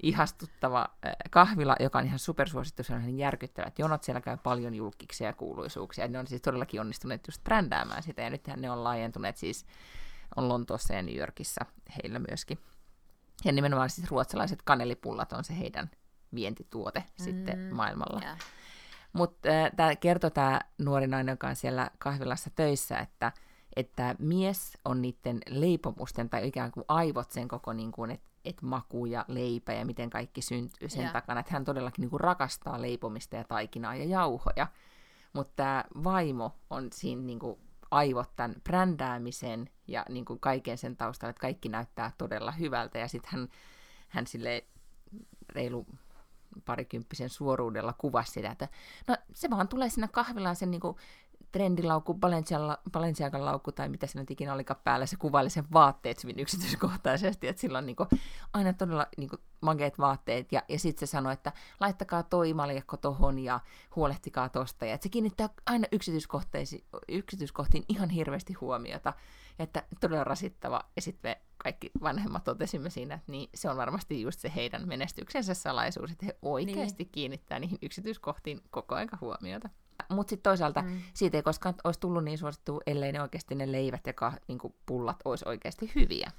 [0.03, 4.75] ihastuttava äh, kahvila, joka on ihan supersuosittu, se on ihan järkyttävät jonot, siellä käy paljon
[4.75, 8.83] julkiksia ja kuuluisuuksia, ne on siis todellakin onnistuneet just brändäämään sitä, ja nythän ne on
[8.83, 9.65] laajentuneet siis,
[10.35, 11.65] on Lontoossa ja New Yorkissa
[11.97, 12.59] heillä myöskin.
[13.45, 15.91] Ja nimenomaan siis ruotsalaiset kanelipullat on se heidän
[16.35, 18.21] vientituote mm, sitten maailmalla.
[18.21, 18.37] Yeah.
[19.13, 23.31] Mutta äh, tämä kertoo tämä nuori nainen, joka on siellä kahvilassa töissä, että
[23.75, 28.61] että mies on niiden leipomusten tai ikään kuin aivot sen koko, niin kuin, että et
[28.61, 31.13] maku ja leipä ja miten kaikki syntyy sen yeah.
[31.13, 31.39] takana.
[31.39, 34.67] Että hän todellakin niin kuin rakastaa leipomista ja taikinaa ja jauhoja.
[35.33, 37.59] Mutta tämä vaimo on siinä niin kuin
[37.91, 42.99] aivot tämän brändäämisen ja niin kuin kaiken sen taustalla, että kaikki näyttää todella hyvältä.
[42.99, 43.47] Ja sitten hän,
[44.07, 44.65] hän sille
[45.49, 45.85] reilu
[46.65, 48.67] parikymppisen suoruudella kuvasi sitä, että
[49.07, 50.97] no se vaan tulee sinne kahvilaan sen niin kuin
[51.51, 52.13] trendilaukku,
[52.91, 57.47] Balenciagan laukku tai mitä se nyt ikinä olikaan päällä, se kuvaili sen vaatteet hyvin yksityiskohtaisesti,
[57.47, 58.09] että sillä on niin kuin,
[58.53, 62.97] aina todella niin kuin, mageet vaatteet, ja, ja sitten se sanoi, että laittakaa toi maljakko
[62.97, 63.59] tohon ja
[63.95, 65.87] huolehtikaa tosta, ja että se kiinnittää aina
[67.07, 69.13] yksityiskohtiin ihan hirveästi huomiota,
[69.59, 74.21] että todella rasittava, ja sitten me kaikki vanhemmat totesimme siinä, että niin, se on varmasti
[74.21, 77.11] just se heidän menestyksensä salaisuus, että he oikeasti niin.
[77.11, 79.69] kiinnittää niihin yksityiskohtiin koko ajan huomiota.
[80.09, 81.01] Mutta sitten toisaalta mm.
[81.13, 84.59] siitä ei koskaan olisi tullut niin suosittu, ellei ne oikeasti ne leivät ja ka, niin
[84.85, 86.31] pullat olisi oikeasti hyviä.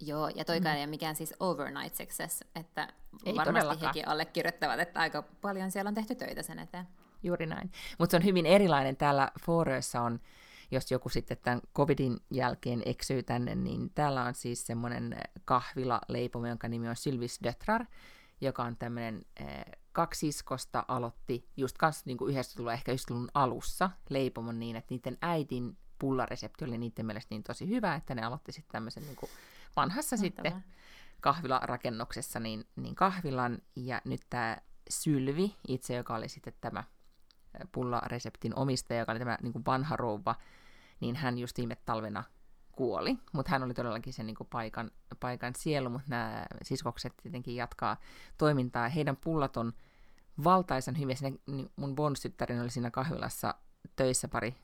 [0.00, 0.76] Joo, ja toikaan mm.
[0.76, 2.88] ei ole mikään siis overnight success, että
[3.24, 3.86] ei varmasti todellakaan.
[3.86, 6.88] hekin allekirjoittavat, että aika paljon siellä on tehty töitä sen eteen.
[7.22, 7.70] Juuri näin.
[7.98, 8.96] Mutta se on hyvin erilainen.
[8.96, 10.20] Täällä Forössä on,
[10.70, 16.46] jos joku sitten tämän covidin jälkeen eksyy tänne, niin täällä on siis semmoinen kahvila leipomo,
[16.46, 17.86] jonka nimi on Sylvis Dötrar,
[18.40, 23.90] joka on tämmöinen eh, kaksi siskosta aloitti just kanssa niin kuin 90-luvun, ehkä 90-luvun alussa
[24.08, 28.52] leipomon niin, että niiden äitin pullaresepti oli niiden mielestä niin tosi hyvä, että ne aloitti
[28.52, 29.30] sitten tämmöisen niin kuin
[29.76, 30.50] vanhassa Mahtavaa.
[30.50, 30.64] sitten
[31.20, 34.56] kahvilarakennuksessa niin, niin kahvilan, ja nyt tämä
[34.90, 36.84] Sylvi itse, joka oli sitten tämä
[37.72, 40.34] pullareseptin omistaja, joka oli tämä niin kuin vanha rouva,
[41.00, 42.24] niin hän just viime talvena
[42.76, 47.96] kuoli, mutta hän oli todellakin sen niin paikan, paikan sielu, mutta nämä siskokset tietenkin jatkaa
[48.38, 48.88] toimintaa.
[48.88, 49.72] Heidän pullat on
[50.44, 51.16] valtaisen hyviä.
[51.46, 53.54] Niin mun bonsyttärin oli siinä kahvilassa
[53.96, 54.54] töissä pari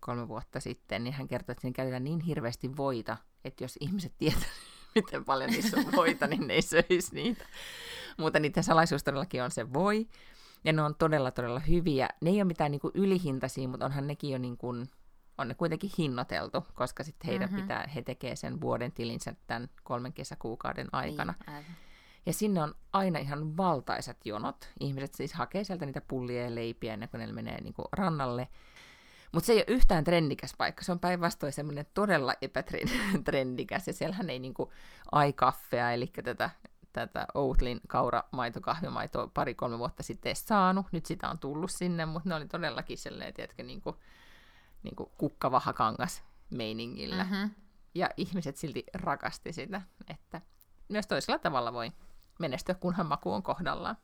[0.00, 4.12] kolme vuotta sitten, niin hän kertoi, että siinä käytetään niin hirveästi voita, että jos ihmiset
[4.18, 4.46] tietävät,
[4.94, 7.44] miten paljon niissä on voita, niin ne ei söisi niitä.
[8.18, 10.08] Mutta niiden salaisuus todellakin on se voi.
[10.64, 12.08] Ja ne on todella, todella hyviä.
[12.20, 14.88] Ne ei ole mitään niin kuin ylihintaisia, mutta onhan nekin jo niin kuin,
[15.38, 17.62] on ne kuitenkin hinnoiteltu, koska sitten heidän mm-hmm.
[17.62, 21.34] pitää, he tekee sen vuoden tilinsä tämän kolmen kesäkuukauden aikana.
[21.46, 21.64] Niin,
[22.26, 24.70] Ja sinne on aina ihan valtaisat jonot.
[24.80, 28.48] Ihmiset siis hakee sieltä niitä pullia ja leipiä ennen kuin ne menee niin kuin rannalle.
[29.32, 34.30] Mutta se ei ole yhtään trendikäs paikka, se on päinvastoin semmoinen todella epätrendikäs, ja siellähän
[34.30, 34.72] ei niinku
[35.12, 36.50] aikaffea, eli tätä,
[36.92, 42.46] tätä Outlin kauramaitokahvimaitoa pari-kolme vuotta sitten saanut, nyt sitä on tullut sinne, mutta ne oli
[42.46, 43.96] todellakin sellainen, tiedätkö, niinku,
[44.82, 47.24] niinku kukkavahakangas meiningillä.
[47.24, 47.50] Mm-hmm.
[47.94, 50.40] Ja ihmiset silti rakasti sitä, että
[50.88, 51.92] myös toisella tavalla voi
[52.38, 53.96] menestyä, kunhan maku on kohdallaan.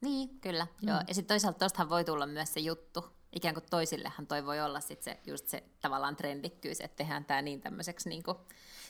[0.00, 0.66] Niin, kyllä.
[0.82, 0.88] Mm.
[0.88, 1.00] Joo.
[1.08, 4.80] Ja sitten toisaalta tuostahan voi tulla myös se juttu, ikään kuin toisillehan toi voi olla
[4.80, 8.38] sit se, just se tavallaan trendikkyys, että tehdään tämä niin tämmöiseksi, niin kuin,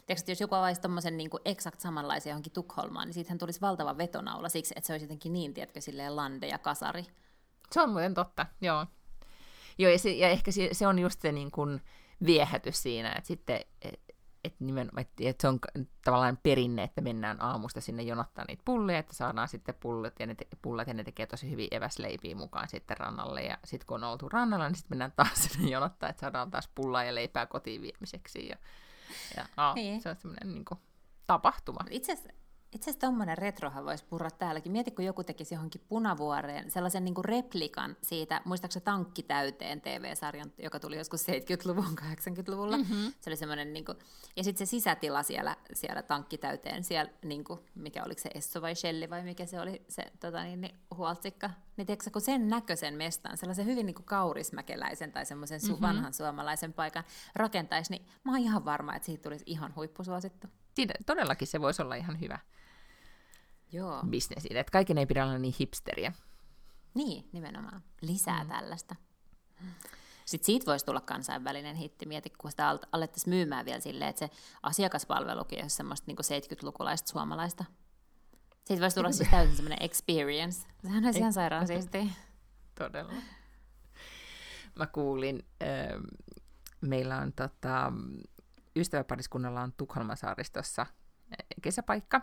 [0.06, 4.48] tiedätkö, jos joku avaisi tommosen niin eksakt samanlaisen johonkin Tukholmaan, niin siitähän tulisi valtava vetonaula
[4.48, 7.06] siksi, että se olisi jotenkin niin, tiedätkö, silleen lande ja kasari.
[7.72, 8.86] Se on muuten totta, joo.
[9.78, 11.80] Joo, ja, se, ja ehkä se, se on just se niin kuin
[12.26, 13.60] viehätys siinä, että sitten
[14.46, 15.58] että nimenomaan, että, se on
[16.04, 20.34] tavallaan perinne, että mennään aamusta sinne jonottaa niitä pulleja, että saadaan sitten pullat ja ne,
[20.34, 24.10] te, pullat, ja ne tekee tosi hyvin eväsleipiä mukaan sitten rannalle, ja sitten kun on
[24.10, 27.82] oltu rannalla, niin sitten mennään taas sinne jonottaa, että saadaan taas pullaa ja leipää kotiin
[27.82, 28.56] viemiseksi, ja,
[29.36, 30.00] ja aa, niin.
[30.00, 30.80] se on semmoinen niin kuin,
[31.26, 31.80] tapahtuma.
[31.90, 34.72] Itse asiassa itse asiassa tuommoinen retrohan voisi purra täälläkin.
[34.72, 40.52] Mieti, kun joku tekisi johonkin punavuoreen sellaisen niin kuin replikan siitä, muistaakseni Tankki täyteen TV-sarjan,
[40.58, 42.76] joka tuli joskus 70-luvun, 80-luvulla.
[42.76, 43.12] Mm-hmm.
[43.20, 43.98] Se oli semmoinen, niin kuin,
[44.36, 48.62] ja sitten se sisätila siellä, siellä Tankki täyteen, siellä, niin kuin, mikä oliko se Esso
[48.62, 51.50] vai Shelli vai mikä se oli se tota, niin, niin, huoltsikka.
[51.76, 55.82] Niin tiedätkö, kun sen näköisen mestan, sellaisen hyvin niin kuin kaurismäkeläisen tai semmoisen mm-hmm.
[55.82, 60.46] vanhan suomalaisen paikan rakentaisi, niin mä oon ihan varma, että siitä tulisi ihan huippusuosittu.
[60.76, 62.38] Siinä, todellakin se voisi olla ihan hyvä.
[63.72, 64.02] Joo.
[64.08, 64.60] bisnesille.
[64.60, 66.12] Että kaiken ei pidä olla niin hipsteriä.
[66.94, 67.82] Niin, nimenomaan.
[68.00, 68.50] Lisää mm.
[68.50, 68.96] tällaista.
[70.24, 72.06] Sitten siitä voisi tulla kansainvälinen hitti.
[72.06, 74.30] Mieti, kun sitä alettaisiin myymään vielä silleen, että se
[74.62, 77.64] asiakaspalvelukin olisi semmoista niin 70-lukulaista suomalaista.
[78.64, 80.68] Siitä voisi tulla siis täysin semmoinen experience.
[80.82, 82.06] Sehän olisi ihan sairaan siistiä.
[82.78, 83.12] Todella.
[84.74, 85.68] Mä kuulin, äh,
[86.80, 87.92] meillä on tota,
[88.76, 90.86] ystäväpariskunnalla on Tukholman saaristossa
[91.62, 92.20] kesäpaikka,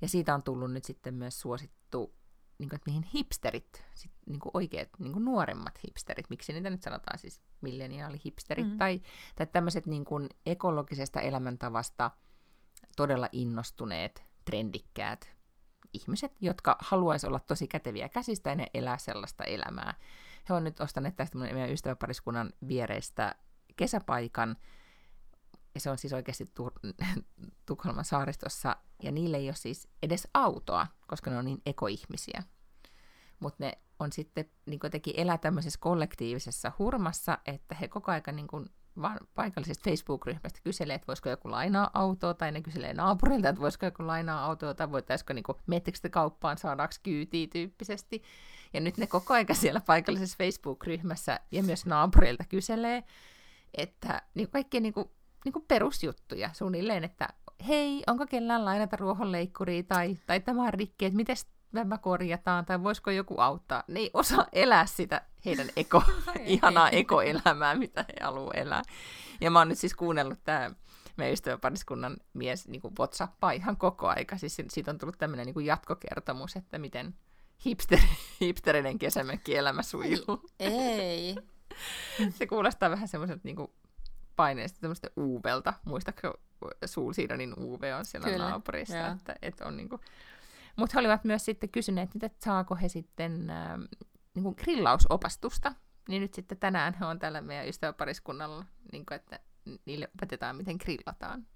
[0.00, 2.14] ja siitä on tullut nyt sitten myös suosittu,
[2.58, 6.70] niin kuin, että mihin hipsterit, sit, niin kuin oikeat, niin kuin nuoremmat hipsterit, miksi niitä
[6.70, 8.78] nyt sanotaan siis milleniaalihipsterit, mm.
[8.78, 9.00] tai,
[9.36, 12.10] tai tämmöiset niin kuin ekologisesta elämäntavasta
[12.96, 15.30] todella innostuneet, trendikkäät
[15.92, 19.94] ihmiset, jotka haluaisi olla tosi käteviä käsistä ja ne elää sellaista elämää.
[20.48, 23.34] He on nyt ostaneet tästä meidän ystäväpariskunnan viereistä
[23.76, 24.56] kesäpaikan,
[25.74, 27.04] ja se on siis oikeasti Tur-
[27.66, 32.42] Tukholman saaristossa, ja niille ei ole siis edes autoa, koska ne on niin ekoihmisiä.
[33.40, 38.46] Mutta ne on sitten niin jotenkin elää tämmöisessä kollektiivisessa hurmassa, että he koko ajan niin
[38.46, 38.70] kuin
[39.34, 44.06] paikallisesta Facebook-ryhmästä kyselee, että voisiko joku lainaa autoa, tai ne kyselee naapurilta, että voisiko joku
[44.06, 48.22] lainaa autoa, tai voitaisiko niin mettekö kauppaan, saadaanko kyytiä tyyppisesti.
[48.72, 53.04] Ja nyt ne koko ajan siellä paikallisessa Facebook-ryhmässä ja myös naapurilta kyselee,
[53.74, 55.10] että niin kaikki niin kuin
[55.44, 57.28] niin kuin perusjuttuja suunnilleen, että
[57.68, 61.36] hei, onko kellään lainata ruohonleikkuria tai, tai tämä on rikki, että miten
[61.74, 63.84] tämä korjataan tai voisiko joku auttaa.
[63.88, 66.02] Ne ei osaa elää sitä heidän eko,
[66.44, 68.82] ihanaa ekoelämää, mitä he haluavat elää.
[69.40, 70.70] Ja mä oon nyt siis kuunnellut tämä
[71.16, 74.38] meidän ystäväpariskunnan mies niin kuin WhatsAppaa ihan koko aika.
[74.38, 77.14] Siis siitä on tullut tämmöinen niin jatkokertomus, että miten
[77.64, 77.98] hipster,
[78.40, 80.50] hipsterinen kesämökkielämä sujuu.
[80.58, 81.36] Ei.
[82.38, 83.70] Se kuulostaa vähän semmoiselta niin kuin
[84.40, 85.74] paineesta tämmöistä UVlta.
[85.84, 86.34] Muistatko
[87.12, 88.96] Sidonin UV on siellä Kyllä, naapurissa?
[88.96, 89.12] Joo.
[89.12, 90.00] Että, että on niinku...
[90.76, 93.78] Mutta he olivat myös sitten kysyneet, että saako he sitten äh,
[94.34, 95.72] niinku grillausopastusta.
[96.08, 99.40] Niin nyt sitten tänään he on täällä meidän ystäväpariskunnalla, niinku, että
[99.86, 101.46] niille opetetaan, miten grillataan.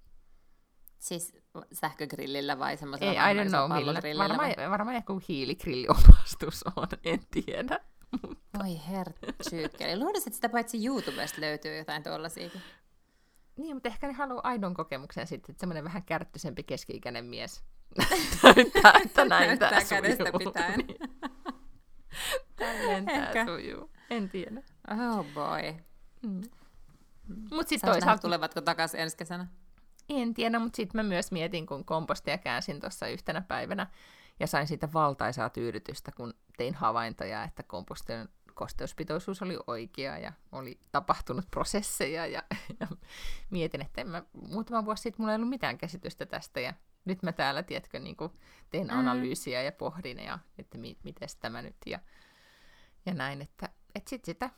[0.99, 1.37] Siis
[1.73, 4.17] sähkögrillillä vai semmoisella Ei, I don't know, millä.
[4.17, 7.79] Varmaan, varmaan joku hiiligriliopastus on, en tiedä.
[8.59, 9.99] Voi hertsyykkeli.
[9.99, 12.61] Luulisin, että sitä paitsi YouTubesta löytyy jotain tuollaisiakin.
[13.57, 17.63] Niin, mutta ehkä ne haluaa aidon kokemuksen sitten, että semmoinen vähän kärttyisempi keski-ikäinen mies
[18.43, 20.79] näyttää, että näin tämä kädestä pitäen.
[20.79, 20.97] Niin.
[22.55, 23.91] Tälleen tämä sujuu.
[24.09, 24.63] En tiedä.
[24.91, 25.73] Oh boy.
[26.21, 26.41] Mm.
[27.51, 28.21] Mut sit toisaalta...
[28.21, 29.47] tulevatko takaisin ensi kesänä?
[30.09, 33.87] En tiedä, mutta sitten mä myös mietin, kun kompostia käänsin tuossa yhtenä päivänä,
[34.39, 40.79] ja sain siitä valtaisaa tyydytystä, kun tein havaintoja, että kompostin kosteuspitoisuus oli oikea ja oli
[40.91, 42.43] tapahtunut prosesseja ja,
[42.79, 42.87] ja
[43.49, 46.73] mietin, että en mä, muutama vuosi sitten mulla ei ollut mitään käsitystä tästä ja
[47.05, 48.17] nyt mä täällä, tiedätkö, niin
[48.69, 48.99] tein mm.
[48.99, 51.99] analyysiä ja pohdin ja että mi, miten tämä nyt ja,
[53.05, 54.49] ja näin, että, että sitten sitä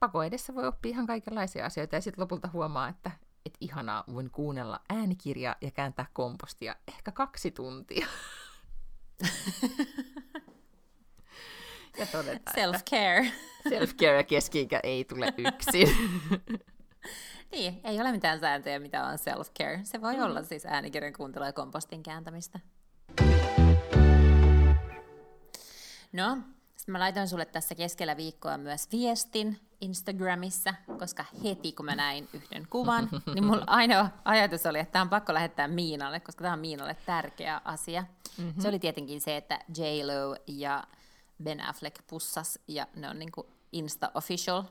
[0.00, 3.10] pako edessä voi oppia ihan kaikenlaisia asioita ja sitten lopulta huomaa, että
[3.46, 8.06] et ihanaa, voin kuunnella äänikirjaa ja kääntää kompostia ehkä kaksi tuntia.
[11.98, 13.32] Ja todetaan, Self-care.
[13.68, 15.88] self-care ja keski ei tule yksin.
[17.52, 19.80] niin, ei ole mitään sääntöjä, mitä on self-care.
[19.84, 20.22] Se voi mm.
[20.22, 22.60] olla siis äänikirjan kuuntelua ja kompostin kääntämistä.
[26.12, 26.38] No,
[26.76, 32.28] sitten mä laitoin sulle tässä keskellä viikkoa myös viestin Instagramissa, koska heti kun mä näin
[32.32, 36.54] yhden kuvan, niin mulla ainoa ajatus oli, että tämä on pakko lähettää Miinalle, koska tämä
[36.54, 38.04] on Miinalle tärkeä asia.
[38.38, 38.62] Mm-hmm.
[38.62, 40.84] Se oli tietenkin se, että J-Lo ja
[41.42, 44.64] Ben Affleck pussas, ja ne on niinku Insta-official.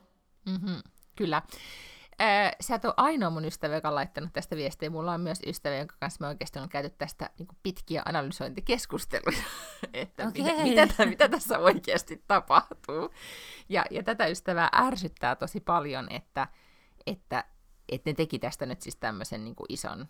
[0.46, 0.82] Mm-hmm.
[1.16, 1.42] Kyllä.
[2.22, 4.90] Äh, sä et ole ainoa mun ystävä, joka on laittanut tästä viestiä.
[4.90, 9.44] Mulla on myös ystävä, jonka kanssa me oikeasti on käyty tästä niin pitkiä analysointikeskusteluja,
[9.94, 10.64] että okay.
[10.64, 13.10] mitä, mitä, mitä tässä oikeasti tapahtuu.
[13.70, 16.48] Ja, ja tätä ystävää ärsyttää tosi paljon, että,
[17.06, 17.44] että,
[17.90, 20.08] että ne teki tästä nyt siis tämmöisen niin kuin ison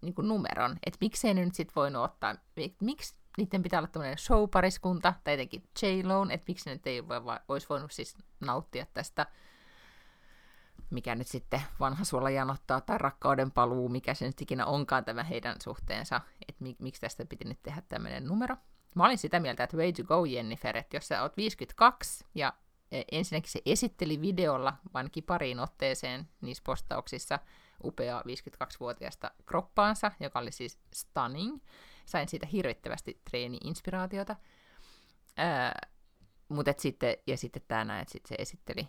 [0.00, 0.76] niin kuin numeron.
[0.86, 2.34] Että miksei ne nyt sitten voinut ottaa,
[2.80, 7.36] miksi niiden pitää olla tämmöinen showpariskunta, tai jotenkin J-Lone, että miksi ne nyt ei voi,
[7.48, 9.26] olisi voinut siis nauttia tästä
[10.90, 15.22] mikä nyt sitten vanha suola janottaa, tai rakkauden paluu, mikä se nyt ikinä onkaan tämä
[15.22, 18.56] heidän suhteensa, että mik, miksi tästä piti nyt tehdä tämmöinen numero.
[18.94, 22.52] Mä olin sitä mieltä, että way to go Jennifer, että jos sä oot 52 ja
[22.92, 27.38] e, ensinnäkin se esitteli videolla ainakin pariin otteeseen niissä postauksissa
[27.84, 31.60] upea 52-vuotiaasta kroppaansa, joka oli siis stunning.
[32.06, 34.36] Sain siitä hirvittävästi treeni-inspiraatiota.
[35.38, 35.88] Öö,
[36.48, 38.88] mutta sitten, ja sitten tämä että sitten se esitteli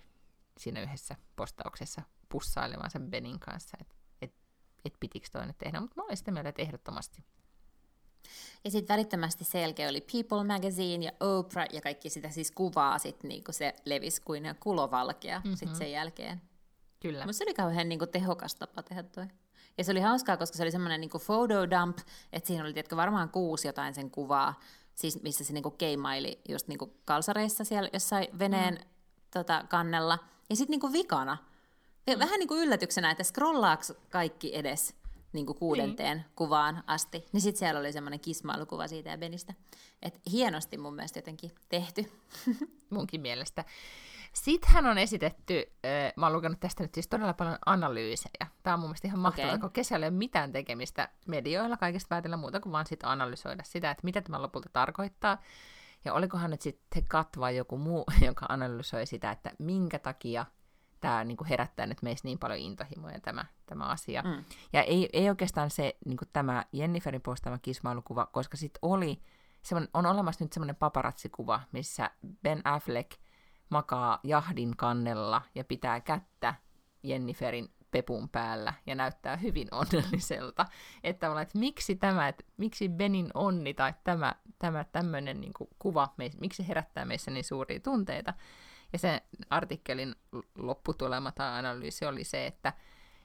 [0.59, 4.33] siinä yhdessä postauksessa pussailevansa Benin kanssa, että et,
[4.85, 7.23] et pitikö toi nyt tehdä, mutta mä olin sitä mieltä, että ehdottomasti.
[8.63, 12.99] Ja sitten välittömästi sen jälkeen oli People Magazine ja Oprah ja kaikki sitä siis kuvaa
[12.99, 15.55] sit niinku se levisi kuin kulovalkea mm-hmm.
[15.55, 16.41] sitten sen jälkeen.
[16.99, 17.25] Kyllä.
[17.25, 19.27] Mutta se oli kauhean niinku tehokas tapa tehdä toi.
[19.77, 21.97] Ja se oli hauskaa, koska se oli semmoinen niinku photo dump,
[22.33, 24.59] että siinä oli tietkö varmaan kuusi jotain sen kuvaa,
[24.95, 28.89] siis missä se niinku keimaili just niinku kalsareissa siellä jossain veneen mm.
[29.31, 30.19] tota, kannella.
[30.49, 31.37] Ja sitten niinku vikana,
[32.07, 32.19] mm.
[32.19, 34.95] vähän niinku yllätyksenä, että scrollaako kaikki edes
[35.33, 36.25] niinku kuudenteen niin.
[36.35, 39.53] kuvaan asti, niin sitten siellä oli semmoinen kismailukuva siitä ja Benistä.
[40.01, 42.11] Et hienosti mun mielestä jotenkin tehty.
[42.89, 43.65] Munkin mielestä.
[44.33, 48.47] Sittenhän on esitetty, äh, mä oon lukenut tästä nyt siis todella paljon analyysejä.
[48.63, 49.59] Tämä on mun mielestä ihan mahtavaa, okay.
[49.59, 53.91] kun kesällä ei ole mitään tekemistä medioilla kaikista päätellä muuta kuin vaan sit analysoida sitä,
[53.91, 55.41] että mitä tämä lopulta tarkoittaa.
[56.05, 60.45] Ja olikohan nyt sitten Kat vai joku muu, joka analysoi sitä, että minkä takia
[60.99, 64.21] tämä niinku herättää nyt meissä niin paljon intohimoja tämä, tämä asia.
[64.21, 64.43] Mm.
[64.73, 69.21] Ja ei, ei oikeastaan se niinku tämä Jenniferin postaama kismailukuva, koska sitten oli,
[69.93, 72.11] on olemassa nyt semmoinen paparatsikuva, missä
[72.43, 73.11] Ben Affleck
[73.69, 76.55] makaa jahdin kannella ja pitää kättä
[77.03, 80.65] Jenniferin pepun päällä ja näyttää hyvin onnelliselta.
[81.03, 86.67] Että, että miksi tämä, että miksi Benin onni tai tämä, tämä tämmöinen niin kuva, miksi
[86.67, 88.33] herättää meissä niin suuria tunteita.
[88.93, 90.15] Ja sen artikkelin
[90.57, 92.73] lopputulema tai analyysi oli se, että,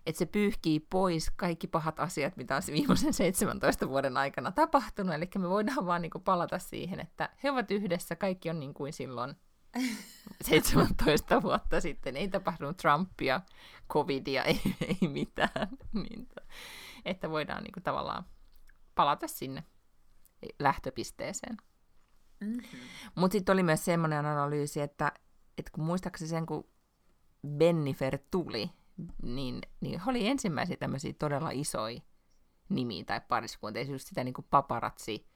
[0.06, 5.14] että se pyyhkii pois kaikki pahat asiat, mitä on viimeisen 17 vuoden aikana tapahtunut.
[5.14, 8.74] Eli me voidaan vaan niin kuin palata siihen, että he ovat yhdessä, kaikki on niin
[8.74, 9.36] kuin silloin
[10.42, 12.16] 17 vuotta sitten.
[12.16, 13.40] Ei tapahtunut Trumpia,
[13.92, 15.68] covidia, ei, ei mitään.
[15.92, 16.28] Niin,
[17.04, 18.24] että voidaan niin kuin, tavallaan
[18.94, 19.64] palata sinne
[20.58, 21.56] lähtöpisteeseen.
[22.40, 22.78] Mm-hmm.
[23.14, 25.12] Mutta sitten oli myös semmoinen analyysi, että,
[25.58, 26.68] että kun muistaakseni sen, kun
[27.48, 28.70] Bennifer tuli,
[29.22, 32.00] niin, niin oli ensimmäisiä tämmöisiä todella isoja
[32.68, 35.26] nimiä tai pariskuntia, just sitä niin kuin paparazzi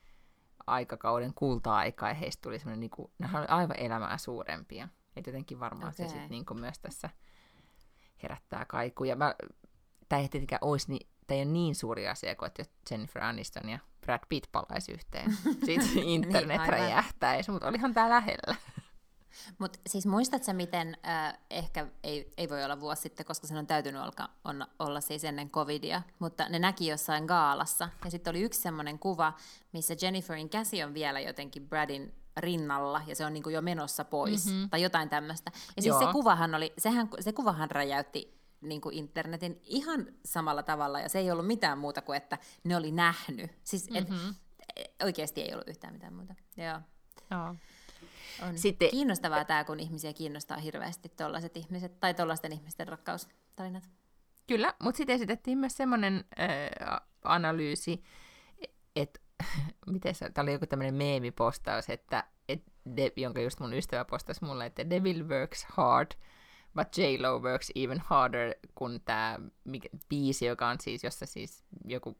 [0.69, 4.89] aikakauden kulta-aikaa, ja heistä tuli semmoinen, niin kuin, ne oli aivan elämää suurempia.
[5.17, 6.07] että jotenkin varmaan okay.
[6.07, 7.11] se sitten niin kuin myös tässä
[8.23, 9.17] herättää kaikuja.
[9.17, 9.35] Mä,
[10.09, 13.69] tämä ei tietenkään olisi niin, tämä ei ole niin suuri asia kuin, että Jennifer Aniston
[13.69, 15.33] ja Brad Pitt palaisi yhteen.
[15.67, 18.57] Sitten internet niin, räjähtäisi, mutta olihan tämä lähellä.
[19.59, 23.67] Mutta siis muistatko miten, äh, ehkä ei, ei voi olla vuosi sitten, koska sen on
[23.67, 27.89] täytynyt olla, on, olla siis ennen covidia, mutta ne näki jossain gaalassa.
[28.05, 29.33] Ja sitten oli yksi semmoinen kuva,
[29.73, 34.47] missä Jenniferin käsi on vielä jotenkin Bradin rinnalla ja se on niinku jo menossa pois
[34.47, 34.71] mm-hmm.
[34.71, 35.51] tai jotain tämmöistä.
[35.77, 41.01] Ja siis se kuvahan, oli, sehän, se kuvahan räjäytti niin kuin internetin ihan samalla tavalla,
[41.01, 43.51] ja se ei ollut mitään muuta kuin, että ne oli nähnyt.
[43.65, 44.35] Siis et, mm-hmm.
[45.05, 46.35] oikeasti ei ollut yhtään mitään muuta.
[46.57, 46.81] Joo.
[47.31, 47.55] Joo.
[48.43, 53.89] On Sitten, kiinnostavaa tämä, kun ihmisiä kiinnostaa hirveästi tuollaiset ihmiset, tai tuollaisten ihmisten rakkaustarinat.
[54.47, 58.03] Kyllä, mutta sitten esitettiin myös semmoinen äh, analyysi,
[58.97, 59.21] että
[59.87, 62.63] miten se, tämä oli joku tämmöinen meemipostaus, että, et
[62.97, 66.11] de, jonka just mun ystävä postasi mulle, että Devil works hard,
[66.75, 69.39] but J-Lo works even harder, kun tämä
[70.09, 72.17] biisi, joka on siis, jossa siis joku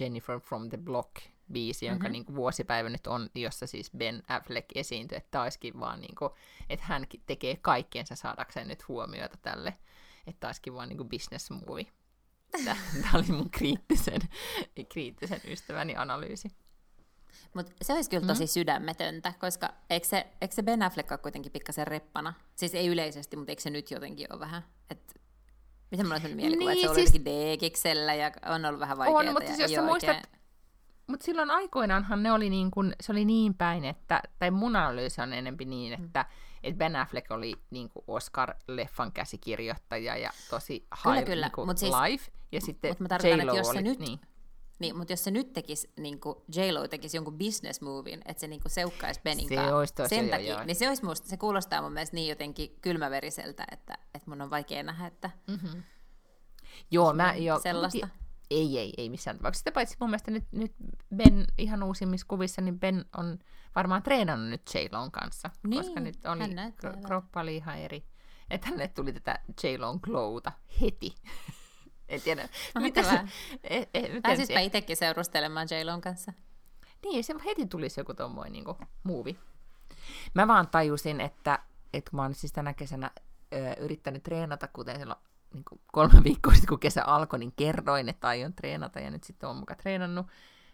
[0.00, 1.16] Jennifer from the Block
[1.52, 2.12] biisi, jonka mm-hmm.
[2.12, 6.30] niin kuin vuosipäivä nyt on, jossa siis Ben Affleck esiintyy, että olisikin vaan, niin kuin,
[6.68, 9.74] että hän tekee kaikkeensa saadakseen nyt huomiota tälle,
[10.26, 11.86] että olisikin vaan niin kuin business movie.
[12.50, 12.76] Tämä
[13.14, 14.20] oli mun kriittisen,
[14.88, 16.48] kriittisen ystäväni analyysi.
[17.54, 18.48] Mutta se olisi kyllä tosi mm.
[18.48, 22.34] sydämetöntä, koska eikö se, eikö se Ben Affleck ole kuitenkin pikkasen reppana?
[22.56, 24.64] Siis ei yleisesti, mutta eikö se nyt jotenkin ole vähän?
[24.90, 25.20] Et,
[25.90, 27.14] miten mulla on sellainen mielikuva, niin, että se siis...
[27.14, 29.18] oli degiksellä ja on ollut vähän vaikeaa.
[29.18, 30.39] On, mutta siis jos sä muistat, oikein...
[31.10, 35.22] mutta silloin aikoinaanhan ne oli niin kuin, se oli niin päin, että, tai mun analyysi
[35.22, 36.04] on enempi niin, mm.
[36.04, 36.58] että, mm.
[36.62, 41.66] että Ben Affleck oli niin kuin Oscar-leffan käsikirjoittaja ja tosi high kyllä, kyllä.
[41.66, 44.20] Niin siis, live, ja sitten mut mä tarkoitan, että jos oli, se nyt, niin.
[44.78, 48.46] Niin, mutta jos se nyt tekisi, niin kuin J-Lo tekisi jonkun business movin, että se
[48.46, 50.64] niin kuin seukkaisi Benin se kanssa sen jo, takia, jo.
[50.64, 54.50] niin se, olisi musta, se kuulostaa mun mielestä niin jotenkin kylmäveriseltä, että, että mun on
[54.50, 55.30] vaikea nähdä, että...
[55.46, 55.82] Mm-hmm.
[56.90, 57.60] Joo, mä jo...
[57.62, 58.08] Sellaista.
[58.50, 59.60] Ei, ei, ei missään tapauksessa.
[59.60, 60.72] Sitä paitsi mun mielestä nyt, nyt
[61.16, 63.38] Ben ihan uusimmissa kuvissa, niin Ben on
[63.74, 64.78] varmaan treenannut nyt j
[65.10, 66.44] kanssa, niin, koska nyt oli,
[67.06, 68.04] kroppa oli ihan eri.
[68.50, 71.14] Että hänelle tuli tätä J-Lon glowta heti.
[72.08, 72.48] En tiedä.
[72.78, 73.20] Mitä se,
[73.62, 76.32] e, e, Pääsispä itsekin seurustelemaan j kanssa.
[77.02, 79.38] Niin, se heti tulisi joku tommoinen niin muuvi.
[80.34, 81.58] Mä vaan tajusin, että,
[81.92, 83.10] että kun mä oon siis tänä kesänä
[83.52, 85.20] ö, yrittänyt treenata, kuten silloin
[85.54, 89.24] niin kuin kolme viikkoa sitten, kun kesä alkoi, niin kerroin, että aion treenata, ja nyt
[89.24, 90.26] sitten on mukaan treenannut,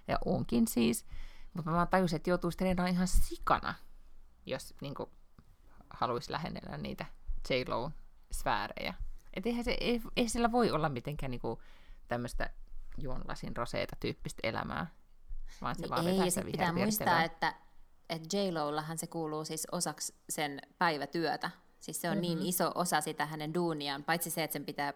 [0.08, 1.06] ja onkin siis.
[1.54, 3.74] Mutta mä tajusin, että joutuisi treenaamaan ihan sikana,
[4.46, 5.10] jos niin kuin,
[5.90, 7.06] haluaisi lähennellä niitä
[7.50, 8.94] J-Lo-sfäärejä.
[9.34, 11.62] Että eihän se, ei, ei sillä voi olla mitenkään niinku
[12.08, 12.50] tämmöistä
[12.98, 14.86] juonlasin roseita tyyppistä elämää,
[15.62, 17.54] vaan se niin vaan ei, pitää muistaa, että,
[18.08, 21.50] että J-Lollahan se kuuluu siis osaksi sen päivätyötä.
[21.86, 22.42] Siis se on niin mm-hmm.
[22.42, 24.94] niin iso osa sitä hänen duuniaan, paitsi se, että sen pitää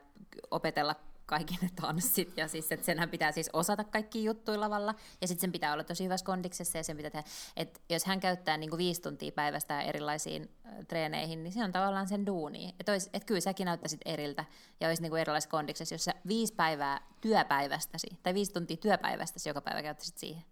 [0.50, 0.94] opetella
[1.26, 5.40] kaikki ne tanssit, ja siis, että senhän pitää siis osata kaikki juttuja lavalla, ja sitten
[5.40, 8.70] sen pitää olla tosi hyvässä kondiksessa, ja sen pitää tehdä, että jos hän käyttää niin
[8.70, 10.50] kuin viisi tuntia päivästä erilaisiin
[10.88, 12.74] treeneihin, niin se on tavallaan sen duuni.
[12.80, 14.44] Että et kyllä säkin näyttäisit eriltä,
[14.80, 19.48] ja olisi niin kuin erilaisessa kondiksessa, jos sä viisi päivää työpäivästäsi, tai viisi tuntia työpäivästäsi
[19.48, 20.44] joka päivä käyttäisit siihen.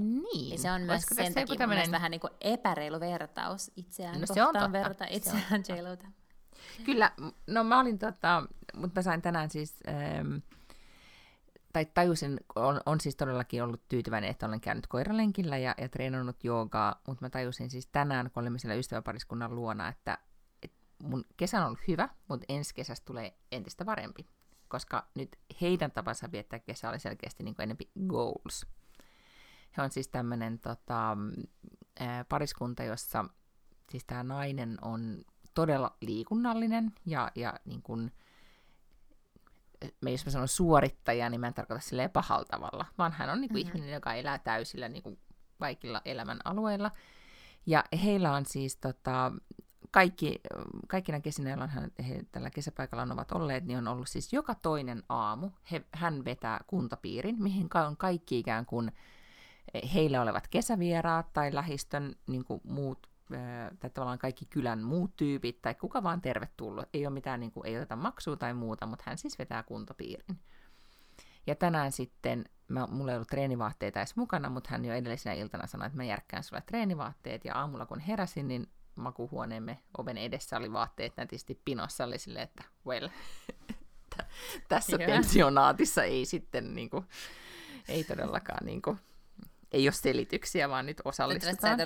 [0.00, 0.52] Niin.
[0.52, 1.90] Ja se on myös sen takia tämmönen...
[1.90, 5.72] vähän niin kuin epäreilu vertaus itseään no, se on verrata itseään j
[6.84, 7.12] Kyllä,
[7.46, 8.46] no mä olin tota,
[8.76, 10.36] mutta mä sain tänään siis, ähm,
[11.72, 16.44] tai tajusin, on, on siis todellakin ollut tyytyväinen, että olen käynyt koiralenkillä ja, ja treenannut
[16.44, 20.18] joogaa, mutta mä tajusin siis tänään, kun olimme siellä ystäväpariskunnan luona, että,
[20.62, 24.26] että mun kesä on ollut hyvä, mutta ensi kesästä tulee entistä parempi,
[24.68, 28.66] koska nyt heidän tapansa viettää kesä oli selkeästi niin kuin enempi goals.
[29.76, 31.16] He on siis tämmöinen tota,
[32.28, 33.24] pariskunta, jossa
[33.90, 35.22] siis tämä nainen on
[35.54, 38.12] todella liikunnallinen ja, ja niin kuin,
[40.02, 43.48] jos mä sanon suorittaja, niin mä en tarkoita silleen pahalla tavalla, vaan hän on niin
[43.48, 43.76] kuin mm-hmm.
[43.76, 45.18] ihminen, joka elää täysillä niin kuin
[45.58, 46.90] kaikilla elämän alueilla.
[47.66, 49.32] Ja heillä on siis tota,
[49.90, 50.40] kaikki,
[50.88, 55.02] kaikkina kesinä, joilla hän, he tällä kesäpaikalla ovat olleet, niin on ollut siis joka toinen
[55.08, 55.50] aamu.
[55.72, 58.92] He, hän vetää kuntapiirin, mihin on kaikki ikään kuin
[59.94, 63.10] heillä olevat kesävieraat tai lähistön niin kuin muut
[63.80, 66.84] tai tavallaan kaikki kylän muut tyypit, tai kuka vaan tervetullut.
[66.94, 70.38] Ei ole mitään, niin kuin, ei oteta maksua tai muuta, mutta hän siis vetää kuntopiirin.
[71.46, 75.66] Ja tänään sitten, mä, mulla ei ollut treenivaatteita edes mukana, mutta hän jo edellisenä iltana
[75.66, 80.72] sanoi, että mä järkkään sulle treenivaatteet, ja aamulla kun heräsin, niin makuhuoneemme oven edessä oli
[80.72, 83.08] vaatteet nätisti pinossa, oli silleen, että well,
[84.68, 85.10] tässä yeah.
[85.10, 87.04] pensionaatissa ei sitten niin kuin,
[87.88, 88.98] ei todellakaan niin kuin,
[89.72, 91.78] ei ole selityksiä, vaan nyt osallistutaan.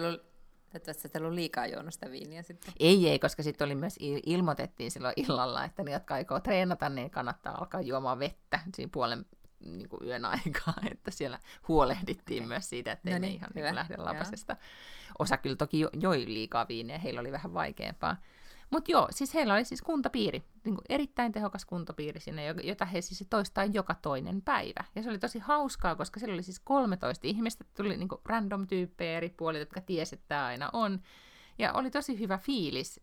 [0.75, 2.75] Toivottavasti et ollut liikaa juonut sitä viiniä sitten.
[2.81, 7.11] Ei, ei, koska sitten oli myös ilmoitettiin silloin illalla, että ne, jotka aikoo treenata, niin
[7.11, 9.27] kannattaa alkaa juomaan vettä siinä puolen
[9.61, 12.49] niin kuin yön aikaa, että siellä huolehdittiin okay.
[12.49, 14.57] myös siitä, että no niin, ihan niin lähde lapasesta.
[15.19, 18.17] Osa kyllä toki joi liikaa viiniä, heillä oli vähän vaikeampaa.
[18.75, 23.01] Mutta joo, siis heillä oli siis kuntapiiri, niin kuin erittäin tehokas kuntapiiri sinne, jota he
[23.01, 24.85] siis toistaa joka toinen päivä.
[24.95, 28.67] Ja se oli tosi hauskaa, koska siellä oli siis 13 ihmistä, tuli niin kuin random
[28.67, 31.01] tyyppejä eri puolilta, jotka tiesi, että tämä aina on.
[31.59, 33.01] Ja oli tosi hyvä fiilis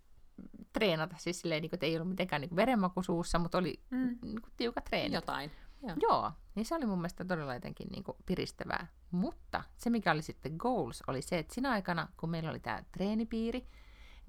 [0.73, 4.17] treenata, siis silleen, niin kuin, että ei ollut mitenkään niin verenmaku suussa, mutta oli mm.
[4.21, 5.13] niin kuin, tiukat treenit.
[5.13, 5.51] Jotain.
[5.83, 5.95] Joo.
[6.01, 8.87] Joo, niin se oli mun mielestä todella jotenkin niin kuin piristävää.
[9.11, 12.83] Mutta se, mikä oli sitten goals, oli se, että siinä aikana, kun meillä oli tämä
[12.91, 13.67] treenipiiri,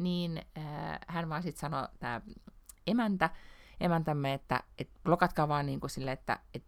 [0.02, 2.20] niin äh, hän vaan sitten sanoi, tämä
[2.86, 3.30] emäntä,
[3.80, 6.64] emäntämme, että et blokatkaa vaan niin kuin sille, että et,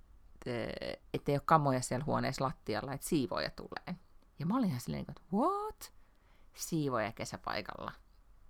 [0.48, 3.98] äh, ettei ole kamoja siellä huoneessa lattialla, että siivoja tulee.
[4.38, 5.92] Ja mä olin ihan silleen, että what?
[6.54, 7.92] Siivoja kesäpaikalla.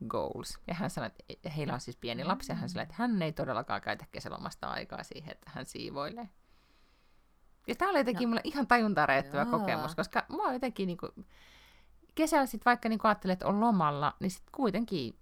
[0.09, 0.59] Goals.
[0.67, 3.33] Ja hän sanoi, että heillä on siis pieni lapsi, ja hän sanoi, että hän ei
[3.33, 6.29] todellakaan käytä kesälomasta aikaa siihen, että hän siivoilee.
[7.67, 8.29] Ja tämä oli jotenkin no.
[8.29, 9.07] mulle ihan tajuntaa
[9.51, 11.27] kokemus, koska mua jotenkin niin kuin,
[12.15, 15.19] kesällä sitten vaikka niin ajattelet, että on lomalla, niin sitten kuitenkin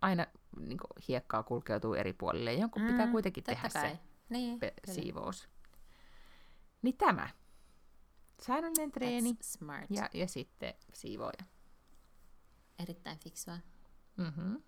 [0.00, 0.26] aina
[0.60, 2.54] niin kuin, hiekkaa kulkeutuu eri puolille.
[2.54, 3.90] Jonkun mm, pitää kuitenkin tehdä kai.
[3.90, 3.98] se
[4.28, 5.48] niin, pe- siivous.
[6.82, 7.28] Niin tämä.
[8.40, 9.90] Säännöllinen treeni smart.
[9.90, 11.44] Ja, ja sitten siivoja.
[12.78, 13.58] Erittäin fiksua.
[14.16, 14.62] Mm-hmm.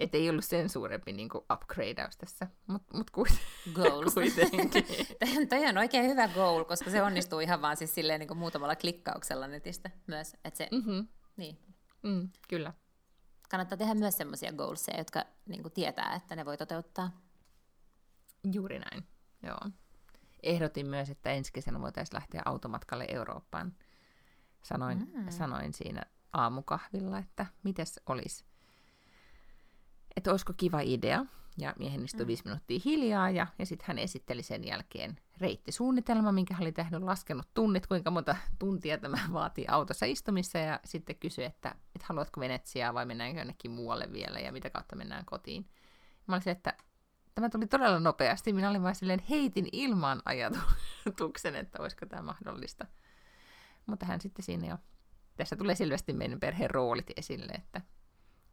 [0.00, 3.44] Että ei ollut sen suurempi niin kuin upgradeaus tässä, mutta mut kuitenkin.
[3.74, 4.14] Goals.
[4.14, 4.84] kuitenkin.
[5.48, 8.76] Toi on oikein hyvä goal, koska se onnistuu ihan vaan siis silleen niin kuin muutamalla
[8.76, 10.36] klikkauksella netistä myös.
[10.44, 11.08] Että se, mm-hmm.
[11.36, 11.58] niin.
[12.02, 12.72] Mm, kyllä.
[13.50, 17.10] Kannattaa tehdä myös sellaisia goalseja, jotka niin kuin tietää, että ne voi toteuttaa.
[18.52, 19.06] Juuri näin,
[19.42, 19.70] joo.
[20.42, 23.74] Ehdotin myös, että ensi kesänä voitaisiin lähteä automatkalle Eurooppaan.
[24.62, 25.30] Sanoin, mm.
[25.30, 28.44] sanoin siinä aamukahvilla, että mites olisi
[30.16, 31.24] että olisiko kiva idea.
[31.58, 32.26] Ja miehen istui mm.
[32.26, 37.02] viisi minuuttia hiljaa ja, ja sitten hän esitteli sen jälkeen reittisuunnitelma, minkä hän oli tehnyt,
[37.02, 42.40] laskenut tunnit, kuinka monta tuntia tämä vaatii autossa istumissa ja sitten kysyi, että, että haluatko
[42.40, 45.68] Venetsiaa vai mennäänkö jonnekin muualle vielä ja mitä kautta mennään kotiin.
[46.26, 46.74] Mä olisin, että
[47.34, 48.52] tämä tuli todella nopeasti.
[48.52, 52.86] Minä olin vain silleen heitin ilmaan ajatuksen, että olisiko tämä mahdollista.
[53.86, 54.78] Mutta hän sitten siinä jo,
[55.36, 57.80] tässä tulee selvästi meidän perheen roolit esille, että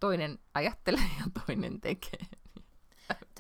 [0.02, 2.26] toinen ajattelee ja toinen tekee.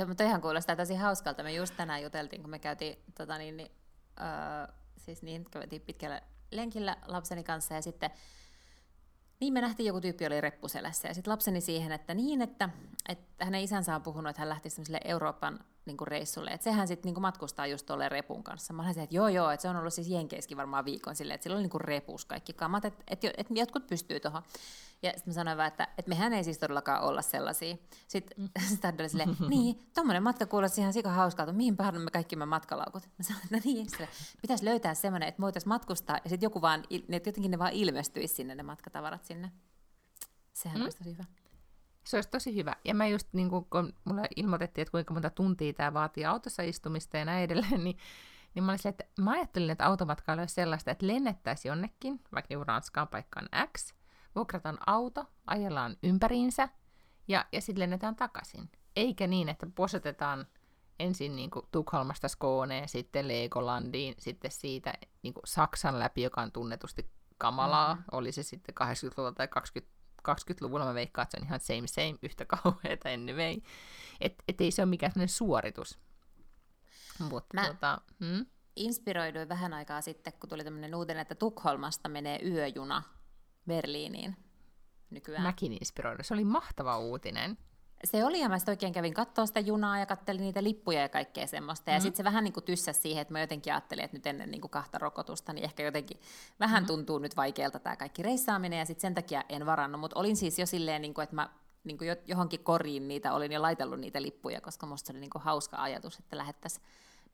[0.08, 1.44] Mutta ihan kuulostaa tosi hauskalta.
[1.44, 3.72] Me just tänään juteltiin, kun me käytiin tota niin, niin,
[4.20, 8.10] uh, siis niin, käytiin pitkällä lenkillä lapseni kanssa ja sitten
[9.40, 12.70] niin me nähtiin, joku tyyppi oli reppuselässä ja sitten lapseni siihen, että niin, että,
[13.10, 14.70] että hänen isänsä on puhunut, että hän lähti
[15.06, 16.50] Euroopan niin kuin reissulle.
[16.50, 18.74] Että sehän sitten niin matkustaa just tuolle repun kanssa.
[18.74, 21.44] Mä olisin, että joo joo, että se on ollut siis Jenkeiskin varmaan viikon silleen, että
[21.44, 24.42] sillä oli niin kuin repus kaikki kamat, että, että, että jotkut pystyy tuohon.
[25.04, 27.76] Ja sitten mä sanoin vaan, että, että mehän ei siis todellakaan olla sellaisia.
[28.08, 28.50] Sitten mm.
[28.76, 33.04] Stad oli silleen, niin, tuommoinen matka kuulosti ihan sika hauskalta, mihin me kaikki me matkalaukut?
[33.04, 34.08] Mä sanoin, että no niin, sille,
[34.42, 37.74] pitäisi löytää semmoinen, että me voitaisiin matkustaa, ja sitten joku vaan, ne, jotenkin ne vaan
[37.74, 39.52] ilmestyisi sinne, ne matkatavarat sinne.
[40.54, 40.84] Sehän mm.
[40.84, 41.24] olisi tosi hyvä.
[42.04, 42.76] Se olisi tosi hyvä.
[42.86, 47.18] Ja mä just, niin kun mulle ilmoitettiin, että kuinka monta tuntia tämä vaatii autossa istumista
[47.18, 47.98] ja näin edelleen, niin,
[48.56, 52.68] niin mä olisin, että mä ajattelin, että automatkailu olisi sellaista, että lennettäisiin jonnekin, vaikka niin
[52.68, 53.94] Ranskaan paikkaan X,
[54.36, 56.70] vuokrataan auto, ajellaan ympäriinsä
[57.28, 58.70] ja, ja sitten lennetään takaisin.
[58.96, 60.48] Eikä niin, että posetetaan
[61.00, 64.94] ensin niin kuin Tukholmasta Skooneen, sitten Legolandiin, sitten siitä
[65.24, 68.06] niin kuin Saksan läpi, joka on tunnetusti kamalaa, mm-hmm.
[68.12, 72.20] oli se sitten 80-luvulla tai 20, 20-luvulla, mä veikkaan, että se on ihan same same,
[72.24, 73.56] yhtä kauheata anyway.
[74.22, 76.00] Että et ei se ole mikään sellainen suoritus.
[77.20, 78.46] Mutta mä tota, hmm?
[78.76, 83.04] inspiroiduin vähän aikaa sitten, kun tuli tämmöinen uutinen, että Tukholmasta menee yöjuna
[83.68, 84.38] Berliiniin
[85.10, 85.44] nykyään.
[85.44, 86.26] Mäkin inspiroidun.
[86.26, 87.58] Se oli mahtava uutinen.
[88.04, 91.48] Se oli, ja mä oikein kävin katsoa sitä junaa ja kattelin niitä lippuja ja kaikkea
[91.48, 91.92] semmoista.
[91.92, 92.02] Ja mm.
[92.02, 94.62] sitten se vähän niin kuin tyssäsi siihen, että mä jotenkin ajattelin, että nyt ennen niin
[94.62, 96.20] kuin kahta rokotusta, niin ehkä jotenkin
[96.60, 96.88] vähän mm.
[96.88, 100.02] tuntuu nyt vaikealta tämä kaikki reissaaminen, ja sitten sen takia en varannut.
[100.02, 101.50] Mutta olin siis jo silleen, niin kuin, että mä
[101.84, 105.42] niin kuin johonkin koriin niitä, olin jo laitellut niitä lippuja, koska musta oli niin kuin
[105.42, 106.86] hauska ajatus, että lähettäisiin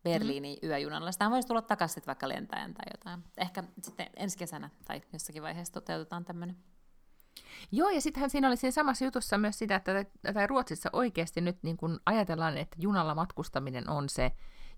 [0.04, 0.70] Berliiniin mm.
[0.70, 1.12] yöjunalla.
[1.12, 3.24] Sitä voisi tulla takaisin vaikka lentäen tai jotain.
[3.38, 6.58] Ehkä sitten ensi kesänä tai jossakin vaiheessa toteutetaan tämmöinen.
[7.72, 11.58] Joo, ja sittenhän siinä oli siinä samassa jutussa myös sitä, että tai Ruotsissa oikeasti nyt
[11.64, 14.32] niin kun ajatellaan, että junalla matkustaminen on se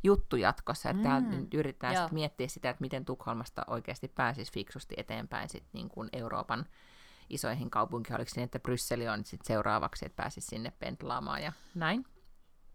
[0.03, 1.29] juttu jatkossa, että mm.
[1.29, 6.09] nyt yritetään sit miettiä sitä, että miten Tukholmasta oikeasti pääsisi fiksusti eteenpäin sit niin kuin
[6.13, 6.65] Euroopan
[7.29, 8.15] isoihin kaupunkiin.
[8.15, 12.05] Oliko niin, että Brysseli on sit seuraavaksi, että pääsisi sinne pentlaamaan ja näin?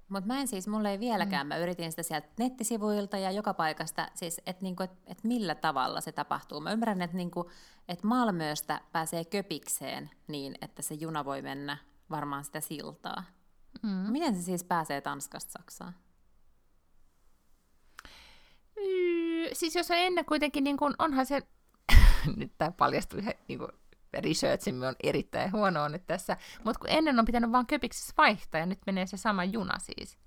[0.08, 1.48] Mutta mä en siis, mulle ei vieläkään, mm.
[1.48, 6.00] mä yritin sitä sieltä nettisivuilta ja joka paikasta, siis että niinku, et, et millä tavalla
[6.00, 6.60] se tapahtuu.
[6.60, 7.50] Mä ymmärrän, että niinku,
[7.88, 11.76] et Malmöstä pääsee köpikseen niin, että se juna voi mennä
[12.10, 13.24] varmaan sitä siltaa.
[13.82, 13.90] Mm.
[13.90, 15.94] Miten se siis pääsee Tanskasta Saksaan?
[19.52, 21.42] Siis jos on ennen kuitenkin, niin kun, onhan se,
[22.36, 23.68] nyt tämä paljastui niin kun,
[24.20, 28.66] researchimme on erittäin huonoa nyt tässä, mutta kun ennen on pitänyt vaan köpiksessä vaihtaa ja
[28.66, 30.18] nyt menee se sama juna siis.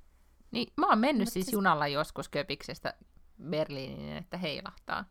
[0.51, 2.93] Niin mä oon mennyt siis, siis junalla joskus köpiksestä
[3.43, 5.05] Berliiniin, että heilahtaa.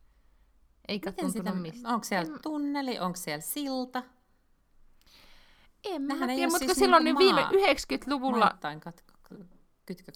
[0.88, 1.88] Eikä Miten sitä, mistä.
[1.88, 2.42] Onko siellä en...
[2.42, 4.02] tunneli, onko siellä silta?
[5.84, 8.50] En mä tiedä, mutta siis silloin niin viime 90-luvulla...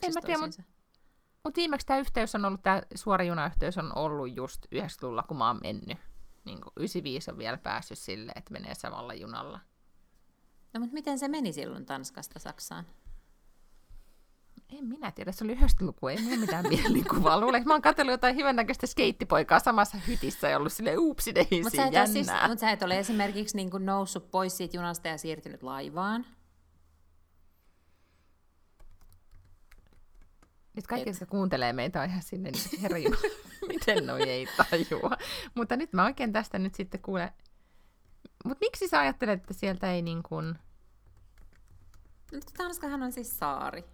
[0.02, 0.62] en mä tiedä, mutta
[1.44, 5.46] mut viimeksi tämä yhteys on ollut, tämä suora junayhteys on ollut just 90-luvulla, kun mä
[5.46, 5.98] oon mennyt
[6.44, 9.60] niin kuin 95 on vielä päässyt sille, että menee samalla junalla.
[10.74, 12.86] No mutta miten se meni silloin Tanskasta Saksaan?
[14.78, 17.40] En minä tiedä, se oli yhdestä luku, ei minulla mitään mielikuvaa.
[17.40, 22.06] Luulen, mä oon katsellut jotain hyvännäköistä skeittipoikaa samassa hytissä ja ollut silleen uupsideisiin mutta jännää.
[22.06, 26.26] Siis, mutta sä et ole esimerkiksi niin kuin noussut pois siitä junasta ja siirtynyt laivaan?
[30.80, 32.98] Siis kaikki, jotka kuuntelee meitä, on ihan sinne niin herra
[33.68, 35.16] miten noi ei tajua.
[35.54, 37.32] Mutta nyt mä oikein tästä nyt sitten kuule.
[38.44, 40.58] Mutta miksi sä ajattelet, että sieltä ei niin kuin...
[42.56, 43.84] Tanskahan on siis saari.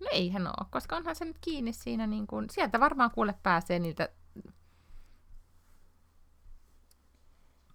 [0.00, 2.50] No eihän ole, koska onhan se nyt kiinni siinä niin kuin...
[2.50, 4.08] Sieltä varmaan kuule pääsee niiltä...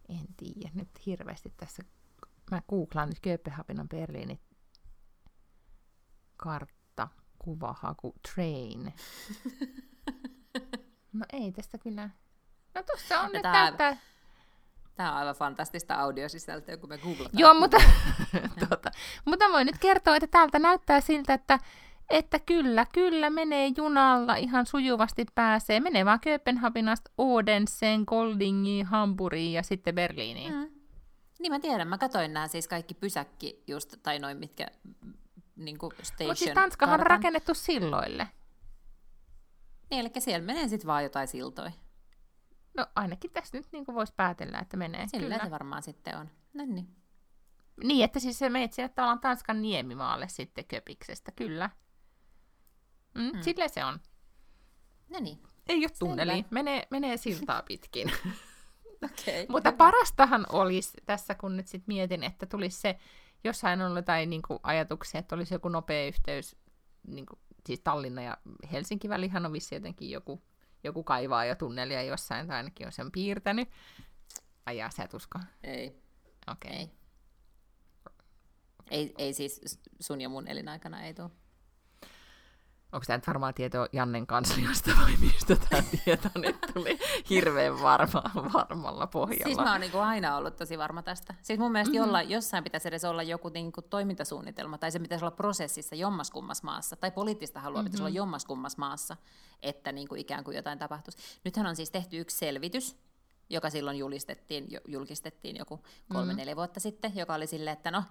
[0.09, 1.83] En tiedä, nyt hirveästi tässä...
[2.51, 4.39] Mä googlaan nyt Kööpenhaminan Berliinin
[6.37, 6.80] kartta,
[7.43, 8.93] kuvahaku, train.
[11.13, 12.09] No ei tästä kyllä.
[12.75, 13.97] No tuossa on no nyt tää, näyttää...
[14.95, 17.39] Tämä on aivan fantastista audiosisältöä, kun me googlataan.
[17.39, 17.77] Joo, mutta,
[18.67, 18.91] tuota,
[19.25, 21.59] mutta voin nyt kertoa, että täältä näyttää siltä, että,
[22.09, 25.79] että kyllä, kyllä menee junalla ihan sujuvasti pääsee.
[25.79, 30.53] Menee vaan Kööpenhaminasta Odensen, Goldingiin, Hamburiin ja sitten Berliiniin.
[30.53, 30.69] Mm.
[31.39, 34.67] Niin mä tiedän, mä katsoin nämä siis kaikki pysäkki just, tai noin mitkä
[35.55, 38.27] niin station Mutta siis Tanskahan on rakennettu silloille.
[39.91, 41.71] Niin, eli siellä menee sitten vaan jotain siltoja.
[42.77, 45.07] No ainakin tässä nyt niin voisi päätellä, että menee.
[45.07, 45.43] Sillä kyllä.
[45.45, 46.29] se varmaan sitten on.
[46.53, 46.87] No niin.
[47.83, 51.69] Niin, että siis se menet sieltä tavallaan Tanskan niemimaalle sitten Köpiksestä, kyllä.
[53.15, 53.41] Mm, mm.
[53.41, 53.99] Sille se on.
[55.09, 55.39] No niin.
[55.67, 58.11] Ei ole tunneli, menee, menee siltaa pitkin.
[59.05, 59.77] okay, Mutta hyvä.
[59.77, 62.99] parastahan olisi tässä, kun nyt sitten mietin, että tulisi se,
[63.43, 66.55] jossain on jotain niin kuin, ajatuksia, että olisi joku nopea yhteys,
[67.07, 68.37] niin kuin, siis Tallinna ja
[68.71, 70.41] Helsinki välihän on vissi jotenkin joku
[70.83, 73.69] joku kaivaa jo tunnelia jossain, tai ainakin on sen piirtänyt.
[74.65, 75.39] Ajaa, sä et usko?
[75.63, 76.01] Ei.
[76.51, 76.71] Okei.
[76.71, 76.87] Okay.
[78.91, 79.01] Ei.
[79.01, 79.13] ei.
[79.17, 81.29] Ei siis sun ja mun elinaikana ei tule.
[82.91, 88.23] Onko tämä nyt varmaa tietoa Jannen kansliasta vai mistä tämä tieto nyt tuli hirveän varma,
[88.53, 89.45] varmalla pohjalla?
[89.45, 91.35] Siis mä oon niin aina ollut tosi varma tästä.
[91.41, 92.05] Siis mun mielestä mm-hmm.
[92.05, 96.63] jolla, jossain pitäisi edes olla joku niin kuin toimintasuunnitelma, tai se pitäisi olla prosessissa jommaskummas
[96.63, 97.85] maassa, tai poliittista halua mm-hmm.
[97.85, 99.17] pitäisi olla jommaskummas maassa,
[99.61, 101.17] että niin kuin ikään kuin jotain tapahtuisi.
[101.43, 102.97] Nythän on siis tehty yksi selvitys,
[103.49, 105.79] joka silloin julistettiin, julkistettiin joku
[106.13, 106.57] kolme-neljä mm-hmm.
[106.57, 108.03] vuotta sitten, joka oli silleen, että no,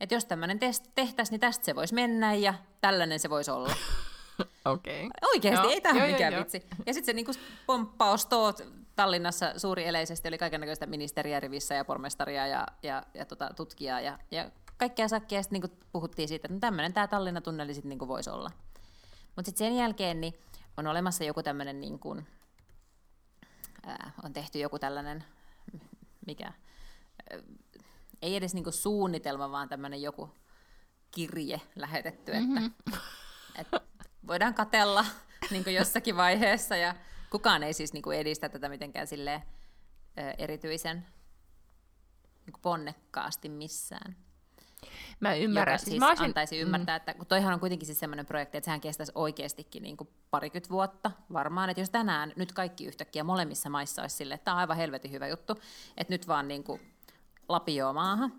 [0.00, 0.58] että jos tämmöinen
[0.94, 3.74] tehtäisiin, niin tästä se voisi mennä ja tällainen se voisi olla.
[4.64, 5.06] Okei.
[5.06, 5.10] Okay.
[5.34, 6.66] Oikeasti, joo, ei tämä mikään jo, vitsi.
[6.86, 7.32] Ja sitten se niinku
[7.66, 8.62] pomppaus toot
[8.96, 14.18] Tallinnassa suuri eleisesti oli kaikenlaista ministeriä rivissä ja pormestaria ja, ja, ja tota, tutkijaa ja,
[14.30, 15.42] ja kaikkea sakkia.
[15.42, 18.50] Sitten niinku puhuttiin siitä, että no tämmöinen tämä Tallinna-tunneli sitten niinku voisi olla.
[19.36, 20.34] Mutta sitten sen jälkeen niin
[20.76, 22.16] on olemassa joku tämmöinen, niinku,
[24.24, 25.24] on tehty joku tällainen,
[26.26, 27.38] mikä, ää,
[28.22, 30.30] ei edes niinku suunnitelma, vaan tämmöinen joku
[31.10, 32.72] kirje lähetetty, että, mm-hmm.
[33.58, 33.80] että
[34.26, 35.04] voidaan katella
[35.50, 36.94] niin jossakin vaiheessa ja
[37.30, 39.42] kukaan ei siis niin edistä tätä mitenkään silleen,
[40.18, 41.06] ö, erityisen
[42.46, 44.16] niin ponnekkaasti missään.
[45.20, 45.72] Mä ymmärrän.
[45.72, 46.24] Joka siis, siis mä olisin...
[46.26, 46.96] antaisi ymmärtää, mm.
[46.96, 50.70] että kun toihan on kuitenkin siis semmoinen projekti, että sehän kestäisi oikeastikin niin kuin parikymmentä
[50.70, 54.60] vuotta varmaan, että jos tänään nyt kaikki yhtäkkiä molemmissa maissa olisi silleen, että tämä on
[54.60, 55.58] aivan helvetin hyvä juttu,
[55.96, 56.80] että nyt vaan niin kuin
[57.48, 58.32] lapioa maahan,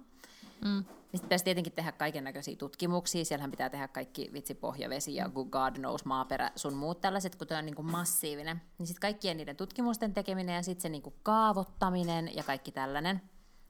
[0.66, 0.86] mm.
[1.18, 3.26] Niin pitäisi tietenkin tehdä kaiken näköisiä tutkimuksia.
[3.26, 7.60] Siellähän pitää tehdä kaikki vitsi pohjavesi ja God knows maaperä, sun muut tällaiset, kun tämä
[7.60, 8.62] on niin kuin massiivinen.
[8.78, 13.22] Niin sitten kaikkien niiden tutkimusten tekeminen ja sitten se niin kuin kaavoittaminen ja kaikki tällainen,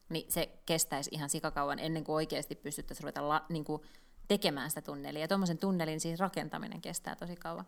[0.09, 3.81] niin se kestäisi ihan sikakauan ennen kuin oikeasti pystyttäisiin ruveta la, niin kuin
[4.27, 5.21] tekemään sitä tunnelia.
[5.21, 7.65] Ja tuommoisen tunnelin siis rakentaminen kestää tosi kauan.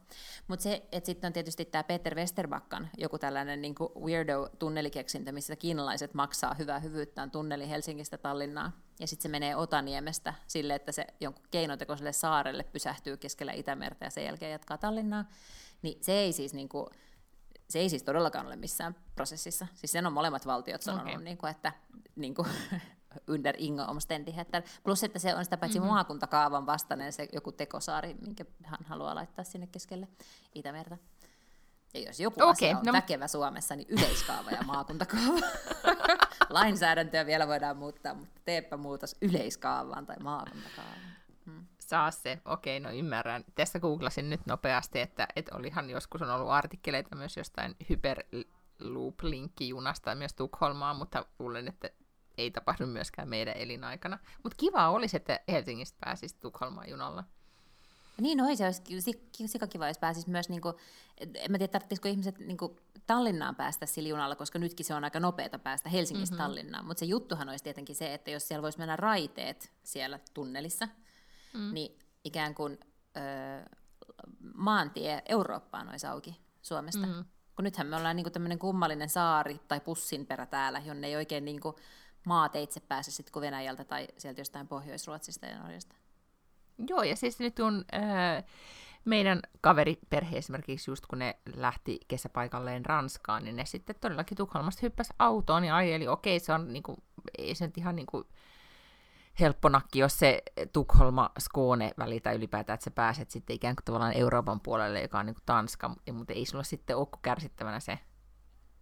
[0.47, 6.14] Mutta se, että sitten on tietysti tämä Peter Westerbakkan joku tällainen niin weirdo-tunnelikeksintö, missä kiinalaiset
[6.14, 8.74] maksaa hyvää hyvyyttään tunneli Helsingistä Tallinnaan.
[8.99, 14.10] Ja sitten se menee Otaniemestä sille, että se jonkun keinotekoiselle saarelle pysähtyy keskellä Itämertä ja
[14.10, 15.26] sen jälkeen jatkaa Tallinnaa.
[15.82, 16.88] Niin se ei siis niin kuin,
[17.70, 19.68] se ei siis todellakaan ole missään prosessissa.
[19.76, 21.24] Siis sen on molemmat valtiot sanonut, okay.
[21.24, 21.74] niin kuin, että
[22.16, 22.47] niin kuin,
[23.28, 24.64] under inga omständigheter.
[24.84, 25.93] Plus, että se on sitä paitsi mm-hmm.
[25.93, 30.07] maakuntakaavan vastainen se joku tekosaari, minkä hän haluaa laittaa sinne keskelle
[30.55, 30.97] Itämertä.
[31.93, 32.93] Ja jos joku okay, asia on no...
[32.93, 35.39] väkevä Suomessa, niin yleiskaava ja maakuntakaava.
[36.49, 41.16] Lainsäädäntöä vielä voidaan muuttaa, mutta teepä muutos yleiskaavaan tai maakuntakaavaan.
[41.45, 41.66] Hmm.
[41.80, 43.45] Saa se, okei, no ymmärrän.
[43.55, 50.34] Tässä googlasin nyt nopeasti, että, että olihan joskus on ollut artikkeleita myös jostain hyperloop-linkkijunasta myös
[50.34, 51.89] Tukholmaan, mutta luulen, että
[52.40, 54.20] ei tapahdu myöskään meidän elinaikana.
[54.44, 57.24] Mutta kiva olisi, että Helsingistä pääsisi Tukholmaan junalla.
[58.22, 60.76] Niin, no se olisi sikakiva, jos pääsisi myös, niin kuin,
[61.18, 62.76] en mä tiedä, tarvitsisiko ihmiset niin kuin,
[63.08, 66.44] Tallinnaan päästä sillä junalla, koska nytkin se on aika nopeata päästä Helsingistä mm-hmm.
[66.44, 66.86] Tallinnaan.
[66.86, 70.88] Mutta se juttuhan olisi tietenkin se, että jos siellä voisi mennä raiteet siellä tunnelissa,
[71.54, 71.74] mm.
[71.74, 72.80] niin ikään kuin
[73.18, 73.70] ö,
[74.54, 77.08] maantie Eurooppaan olisi auki Suomesta.
[77.08, 77.26] Mm.
[77.56, 81.60] Kun nythän me ollaan niin tämmöinen kummallinen saari tai pussinperä täällä, jonne ei oikein niin
[81.60, 81.76] kuin,
[82.26, 85.95] maateitse pääse sitten kuin Venäjältä tai sieltä jostain Pohjois-Ruotsista ja Norjasta.
[86.88, 88.43] Joo, ja siis nyt on, äh,
[89.05, 95.13] meidän kaveriperhe esimerkiksi just kun ne lähti kesäpaikalleen Ranskaan, niin ne sitten todellakin Tukholmasta hyppäsi
[95.20, 96.07] autoon ja ajeli.
[96.07, 97.03] Okei, se on niinku,
[97.38, 98.28] ei se nyt ihan niinku
[99.39, 100.43] helppo nakki, jos se
[100.74, 105.26] Tukholma-Skåne väli tai ylipäätään, että sä pääset sitten ikään kuin tavallaan Euroopan puolelle, joka on
[105.26, 107.99] niin kuin Tanska, mutta ei sulla sitten ole kärsittävänä se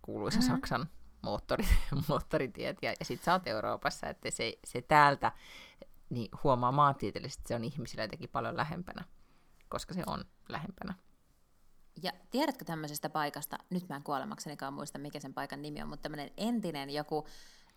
[0.01, 0.55] kuuluisa mm-hmm.
[0.55, 0.89] Saksan
[1.27, 1.67] moottori,
[2.09, 5.31] moottoritiet, ja, ja sitten sä oot Euroopassa, että se, se täältä
[6.09, 9.05] niin huomaa maantieteellisesti, että se on ihmisillä jotenkin paljon lähempänä,
[9.69, 10.93] koska se on lähempänä.
[12.03, 16.03] Ja tiedätkö tämmöisestä paikasta, nyt mä en kuolemaksenikaan muista, mikä sen paikan nimi on, mutta
[16.03, 17.27] tämmöinen entinen joku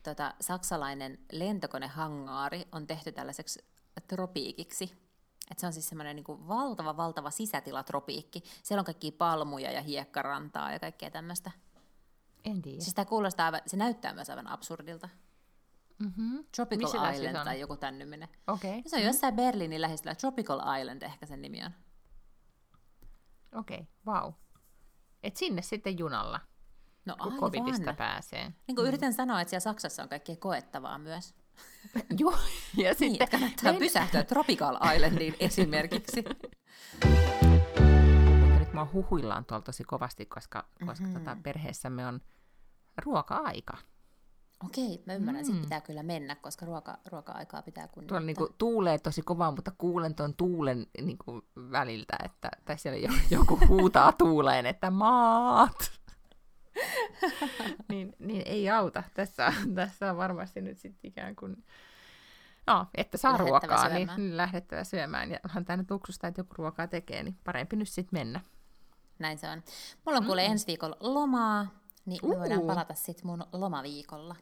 [0.02, 3.64] tota, saksalainen lentokonehangaari on tehty tällaiseksi
[4.06, 5.10] tropiikiksi.
[5.50, 8.42] Et se on siis semmoinen niin valtava, valtava sisätilatropiikki.
[8.62, 11.50] Siellä on kaikki palmuja ja hiekkarantaa ja kaikkea tämmöistä.
[12.44, 12.80] En tiedä.
[12.80, 15.08] Siis tämä kuulostaa aivan, se näyttää myös aivan absurdilta.
[15.98, 16.44] Mm-hmm.
[16.56, 18.28] Tropical Missä Island tai joku tämän niminen.
[18.46, 18.70] Okay.
[18.70, 19.06] Se on mm-hmm.
[19.06, 20.14] jossain Berliinin lähestyllä.
[20.14, 21.70] Tropical Island ehkä sen nimi on.
[23.54, 24.14] Okei, okay.
[24.14, 24.32] wow.
[25.22, 26.40] Et sinne sitten junalla.
[27.04, 27.40] No kun aivan.
[27.40, 28.52] covidista pääsee.
[28.66, 28.88] Niin kuin mm.
[28.88, 31.34] yritän sanoa, että siellä Saksassa on kaikkea koettavaa myös.
[32.18, 32.38] Joo,
[32.76, 33.28] ja niin, sitten...
[33.28, 36.24] kannattaa pysähtyä Tropical Islandiin esimerkiksi.
[38.80, 41.24] Mä huhuillaan tuolla tosi kovasti, koska, koska mm-hmm.
[41.24, 42.20] tota, perheessämme on
[43.04, 43.76] ruoka-aika.
[44.64, 45.60] Okei, mä ymmärrän, mm.
[45.60, 48.18] pitää kyllä mennä, koska ruoka, ruoka-aikaa pitää kunnioittaa.
[48.18, 53.58] Tuolla niinku tuulee tosi kovaa, mutta kuulen tuon tuulen niinku väliltä, että, tai siellä joku
[53.68, 56.00] huutaa tuuleen, että maat!
[57.88, 59.02] niin, niin ei auta.
[59.14, 61.64] Tässä, tässä on varmasti nyt sitten ikään kuin,
[62.66, 65.30] no, että saa ruokaa, niin, niin lähdettävä syömään.
[65.30, 68.40] Ja onhan tämä nyt luksusta, että joku ruokaa tekee, niin parempi nyt sitten mennä.
[69.20, 69.62] Näin se on.
[70.06, 70.52] Mulla on kuule mm.
[70.52, 71.66] ensi viikolla lomaa,
[72.06, 72.40] niin me uh.
[72.40, 74.36] voidaan palata sitten mun lomaviikolla.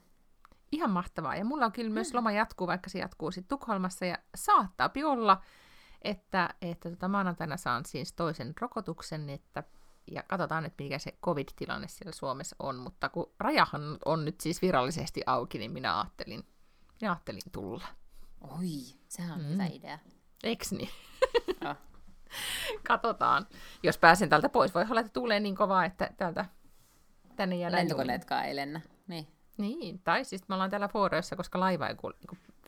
[0.72, 1.36] Ihan mahtavaa.
[1.36, 2.16] Ja mulla on kyllä myös mm.
[2.16, 4.04] loma jatkuu, vaikka se jatkuu sitten Tukholmassa.
[4.04, 5.42] Ja saattaa olla,
[6.02, 9.62] että, että tota maanantaina saan siis toisen rokotuksen, että
[10.10, 14.62] ja katsotaan nyt, mikä se covid-tilanne siellä Suomessa on, mutta kun rajahan on nyt siis
[14.62, 16.46] virallisesti auki, niin minä ajattelin,
[17.00, 17.84] minä ajattelin tulla.
[18.40, 19.52] Oi, sehän on mm.
[19.52, 19.98] hyvä idea.
[20.44, 20.90] Eiks niin?
[21.70, 21.76] Oh.
[22.88, 23.46] Katsotaan.
[23.82, 26.44] Jos pääsen tältä pois, voi olla, että tulee niin kovaa, että täältä
[27.36, 28.80] tänne jäädään Lentokoneetkaan ei lennä.
[29.06, 29.26] Niin.
[29.58, 32.16] niin, tai siis me ollaan täällä Fooreissa, koska laiva ei kulje,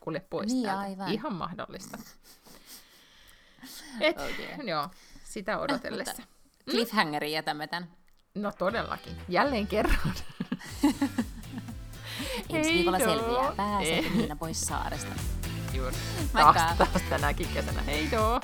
[0.01, 0.81] kulje pois niin, täältä.
[0.81, 1.13] Aivan.
[1.13, 1.99] Ihan mahdollista.
[4.01, 4.67] Et, okay.
[4.67, 4.89] joo,
[5.25, 6.23] sitä odotellessa.
[6.23, 6.71] Mm?
[6.71, 7.89] cliffhangerin jätämme tämän.
[8.35, 9.17] No todellakin.
[9.29, 9.97] Jälleen kerran.
[12.51, 15.13] Ensi viikolla selviää, pääsee Niina pois saaresta.
[15.75, 15.97] Juuri.
[16.33, 17.83] Taas, taas tänäkin kesänä.
[17.83, 18.41] Heidoo!